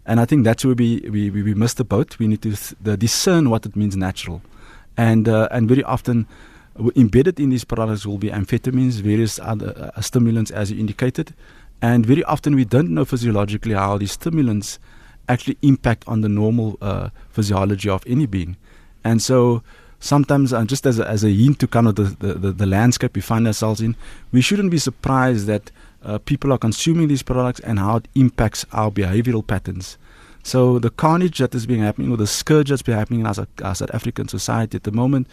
And 0.05 0.19
I 0.19 0.25
think 0.25 0.43
that's 0.43 0.65
where 0.65 0.75
we, 0.75 0.99
we, 1.09 1.29
we 1.29 1.53
miss 1.53 1.75
the 1.75 1.83
boat. 1.83 2.17
We 2.19 2.27
need 2.27 2.41
to 2.41 2.55
th- 2.55 2.99
discern 2.99 3.49
what 3.49 3.65
it 3.65 3.75
means 3.75 3.95
natural. 3.95 4.41
And, 4.97 5.29
uh, 5.29 5.47
and 5.51 5.67
very 5.67 5.83
often, 5.83 6.27
embedded 6.95 7.39
in 7.39 7.49
these 7.49 7.63
products 7.63 8.05
will 8.05 8.17
be 8.17 8.29
amphetamines, 8.29 9.01
various 9.01 9.39
other 9.39 9.91
uh, 9.95 10.01
stimulants, 10.01 10.51
as 10.51 10.71
you 10.71 10.79
indicated. 10.79 11.33
And 11.81 12.05
very 12.05 12.23
often, 12.23 12.55
we 12.55 12.65
don't 12.65 12.89
know 12.89 13.05
physiologically 13.05 13.73
how 13.73 13.97
these 13.97 14.13
stimulants 14.13 14.79
actually 15.27 15.57
impact 15.61 16.03
on 16.07 16.21
the 16.21 16.29
normal 16.29 16.77
uh, 16.81 17.09
physiology 17.29 17.89
of 17.89 18.03
any 18.07 18.25
being. 18.25 18.57
And 19.03 19.21
so, 19.21 19.63
sometimes 19.99 20.53
uh, 20.53 20.63
just 20.65 20.85
as 20.85 20.99
a, 20.99 21.07
as 21.07 21.23
a 21.23 21.29
hint 21.29 21.59
to 21.59 21.67
kind 21.67 21.87
of 21.87 21.95
the, 21.95 22.03
the, 22.03 22.51
the, 22.51 22.65
landscape 22.65 23.15
we 23.15 23.21
find 23.21 23.45
ourselves 23.47 23.81
in, 23.81 23.95
we 24.31 24.41
shouldn't 24.41 24.71
be 24.71 24.77
surprised 24.77 25.45
that 25.47 25.71
uh, 26.03 26.17
people 26.19 26.53
are 26.53 26.57
consuming 26.57 27.07
these 27.07 27.23
products 27.23 27.59
and 27.61 27.79
how 27.79 27.97
it 27.97 28.07
impacts 28.15 28.65
our 28.71 28.89
behavioral 28.89 29.45
patterns. 29.45 29.97
So 30.43 30.79
the 30.79 30.89
carnage 30.89 31.39
that 31.39 31.53
is 31.53 31.65
being 31.65 31.81
happening, 31.81 32.11
or 32.11 32.17
the 32.17 32.27
scourge 32.27 32.69
that's 32.69 32.81
been 32.81 32.95
happening 32.97 33.19
in 33.19 33.27
our, 33.27 33.47
our 33.63 33.75
South 33.75 33.93
African 33.93 34.27
society 34.27 34.77
at 34.77 34.83
the 34.83 34.91
moment, 34.91 35.27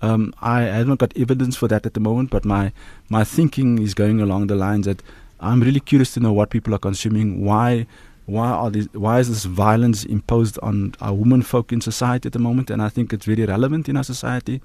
um, 0.00 0.34
I 0.40 0.62
haven't 0.62 1.00
got 1.00 1.16
evidence 1.16 1.56
for 1.56 1.68
that 1.68 1.86
at 1.86 1.94
the 1.94 2.00
moment, 2.00 2.30
but 2.30 2.44
my 2.44 2.72
my 3.08 3.22
thinking 3.22 3.80
is 3.80 3.94
going 3.94 4.20
along 4.20 4.48
the 4.48 4.56
lines 4.56 4.86
that 4.86 5.00
I'm 5.40 5.60
really 5.60 5.80
curious 5.80 6.12
to 6.14 6.20
know 6.20 6.32
what 6.32 6.50
people 6.50 6.74
are 6.74 6.78
consuming, 6.78 7.44
why 7.44 7.86
why 8.26 8.48
are 8.48 8.70
these, 8.70 8.88
why 8.92 9.18
is 9.18 9.28
this 9.28 9.44
violence 9.44 10.04
imposed 10.04 10.58
on 10.62 10.94
our 11.00 11.12
women 11.12 11.42
folk 11.42 11.72
in 11.72 11.80
society 11.80 12.28
at 12.28 12.32
the 12.32 12.38
moment? 12.38 12.70
And 12.70 12.80
I 12.80 12.88
think 12.88 13.12
it's 13.12 13.26
very 13.26 13.44
relevant 13.44 13.88
in 13.88 13.96
our 13.96 14.04
society, 14.04 14.60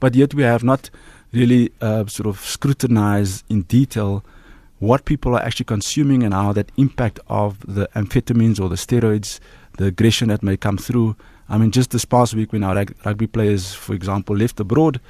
but 0.00 0.14
yet 0.14 0.34
we 0.34 0.42
have 0.42 0.64
not 0.64 0.90
really 1.32 1.72
uh, 1.80 2.06
sort 2.06 2.26
of 2.26 2.40
scrutinized 2.40 3.44
in 3.48 3.62
detail 3.62 4.24
what 4.78 5.04
people 5.04 5.36
are 5.36 5.42
actually 5.42 5.64
consuming 5.64 6.22
and 6.22 6.34
how 6.34 6.52
that 6.52 6.72
impact 6.76 7.20
of 7.28 7.60
the 7.60 7.88
amphetamines 7.94 8.60
or 8.60 8.68
the 8.68 8.74
steroids, 8.74 9.38
the 9.78 9.86
aggression 9.86 10.28
that 10.28 10.42
may 10.42 10.56
come 10.56 10.76
through. 10.76 11.14
I 11.48 11.58
mean, 11.58 11.70
just 11.70 11.90
this 11.90 12.04
past 12.04 12.34
week 12.34 12.52
when 12.52 12.64
our 12.64 12.74
rug- 12.74 12.94
rugby 13.04 13.26
players, 13.26 13.74
for 13.74 13.94
example, 13.94 14.36
left 14.36 14.58
abroad, 14.58 15.00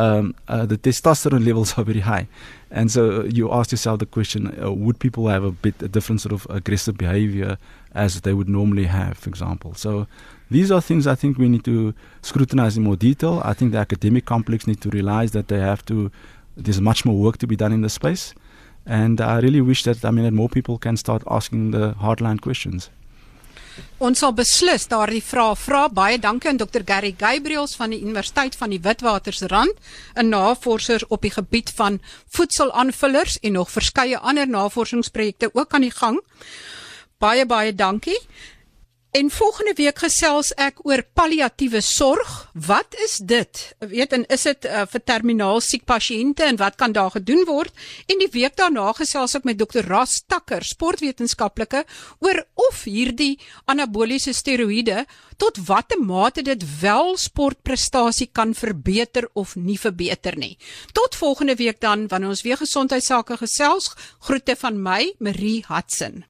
um, 0.00 0.34
uh, 0.48 0.64
the 0.66 0.78
testosterone 0.78 1.46
levels 1.46 1.74
are 1.78 1.84
very 1.84 2.00
high. 2.00 2.26
And 2.70 2.90
so 2.90 3.24
you 3.24 3.52
ask 3.52 3.72
yourself 3.72 3.98
the 3.98 4.06
question 4.06 4.40
uh, 4.62 4.72
would 4.72 4.98
people 4.98 5.28
have 5.28 5.44
a 5.44 5.50
bit 5.50 5.82
a 5.82 5.88
different 5.88 6.20
sort 6.20 6.32
of 6.32 6.46
aggressive 6.48 6.96
behavior 6.96 7.58
as 7.94 8.20
they 8.20 8.32
would 8.32 8.48
normally 8.48 8.86
have, 8.86 9.18
for 9.18 9.28
example? 9.28 9.74
So 9.74 10.06
these 10.50 10.70
are 10.70 10.80
things 10.80 11.06
I 11.06 11.16
think 11.16 11.38
we 11.38 11.48
need 11.48 11.64
to 11.64 11.94
scrutinize 12.22 12.76
in 12.76 12.84
more 12.84 12.96
detail. 12.96 13.42
I 13.44 13.54
think 13.54 13.72
the 13.72 13.78
academic 13.78 14.24
complex 14.24 14.66
need 14.66 14.80
to 14.82 14.90
realize 14.90 15.32
that 15.32 15.48
they 15.48 15.60
have 15.60 15.84
to, 15.86 16.10
there's 16.56 16.80
much 16.80 17.04
more 17.04 17.18
work 17.18 17.38
to 17.38 17.46
be 17.46 17.56
done 17.56 17.72
in 17.72 17.82
this 17.82 17.94
space. 17.94 18.34
And 18.86 19.20
I 19.20 19.40
really 19.40 19.60
wish 19.60 19.82
that, 19.84 20.04
I 20.04 20.10
mean, 20.10 20.24
that 20.24 20.32
more 20.32 20.48
people 20.48 20.78
can 20.78 20.96
start 20.96 21.22
asking 21.30 21.72
the 21.72 21.92
hardline 21.94 22.40
questions. 22.40 22.90
Ons 23.98 24.18
sal 24.18 24.32
beslis 24.32 24.86
daardie 24.88 25.22
vrae 25.22 25.56
vra. 25.56 25.88
Baie 25.88 26.18
dankie 26.18 26.50
aan 26.50 26.56
Dr 26.56 26.82
Gary 26.86 27.14
Gabriels 27.18 27.76
van 27.76 27.90
die 27.90 28.00
Universiteit 28.00 28.56
van 28.56 28.70
die 28.70 28.80
Witwatersrand, 28.80 29.72
'n 30.16 30.28
navorser 30.28 31.04
op 31.08 31.22
die 31.22 31.30
gebied 31.30 31.70
van 31.70 32.00
voedselaanvullers 32.28 33.38
en 33.40 33.52
nog 33.52 33.70
verskeie 33.70 34.18
ander 34.18 34.48
navorsingsprojekte 34.48 35.50
ook 35.52 35.74
aan 35.74 35.80
die 35.80 35.96
gang. 35.96 36.20
Baie 37.18 37.46
baie 37.46 37.74
dankie. 37.74 38.18
En 39.10 39.30
volgende 39.30 39.72
week 39.74 39.98
gesels 39.98 40.52
ek 40.54 40.84
oor 40.86 41.00
palliatiewe 41.18 41.80
sorg. 41.82 42.28
Wat 42.54 42.94
is 43.02 43.16
dit? 43.18 43.62
Weet 43.82 44.14
en 44.14 44.22
is 44.30 44.46
dit 44.46 44.68
uh, 44.70 44.84
vir 44.86 45.02
terminaal 45.02 45.58
siek 45.66 45.82
pasiënte 45.82 46.46
en 46.46 46.60
wat 46.60 46.76
kan 46.78 46.94
daar 46.94 47.10
gedoen 47.16 47.42
word? 47.48 47.74
En 48.06 48.22
die 48.22 48.30
week 48.30 48.54
daarna 48.60 48.92
gesels 48.94 49.34
ek 49.34 49.48
met 49.50 49.58
Dr. 49.58 49.82
Ras 49.90 50.20
Takker, 50.30 50.62
sportwetenskaplike, 50.62 51.82
oor 52.22 52.44
of 52.68 52.86
hierdie 52.86 53.34
anaboliese 53.66 54.30
steroïde 54.30 55.02
tot 55.42 55.58
watter 55.66 55.98
mate 55.98 56.46
dit 56.46 56.62
wel 56.78 57.16
sportprestasie 57.18 58.30
kan 58.30 58.54
verbeter 58.54 59.26
of 59.34 59.58
nie 59.58 59.78
verbeter 59.80 60.38
nie. 60.38 60.54
Tot 60.94 61.18
volgende 61.18 61.58
week 61.58 61.82
dan 61.82 62.06
wanneer 62.06 62.36
ons 62.38 62.46
weer 62.46 62.62
gesondheidsake 62.62 63.42
gesels. 63.42 63.90
Groete 64.22 64.54
van 64.54 64.78
my, 64.78 65.16
Marie 65.18 65.64
Hudson. 65.66 66.29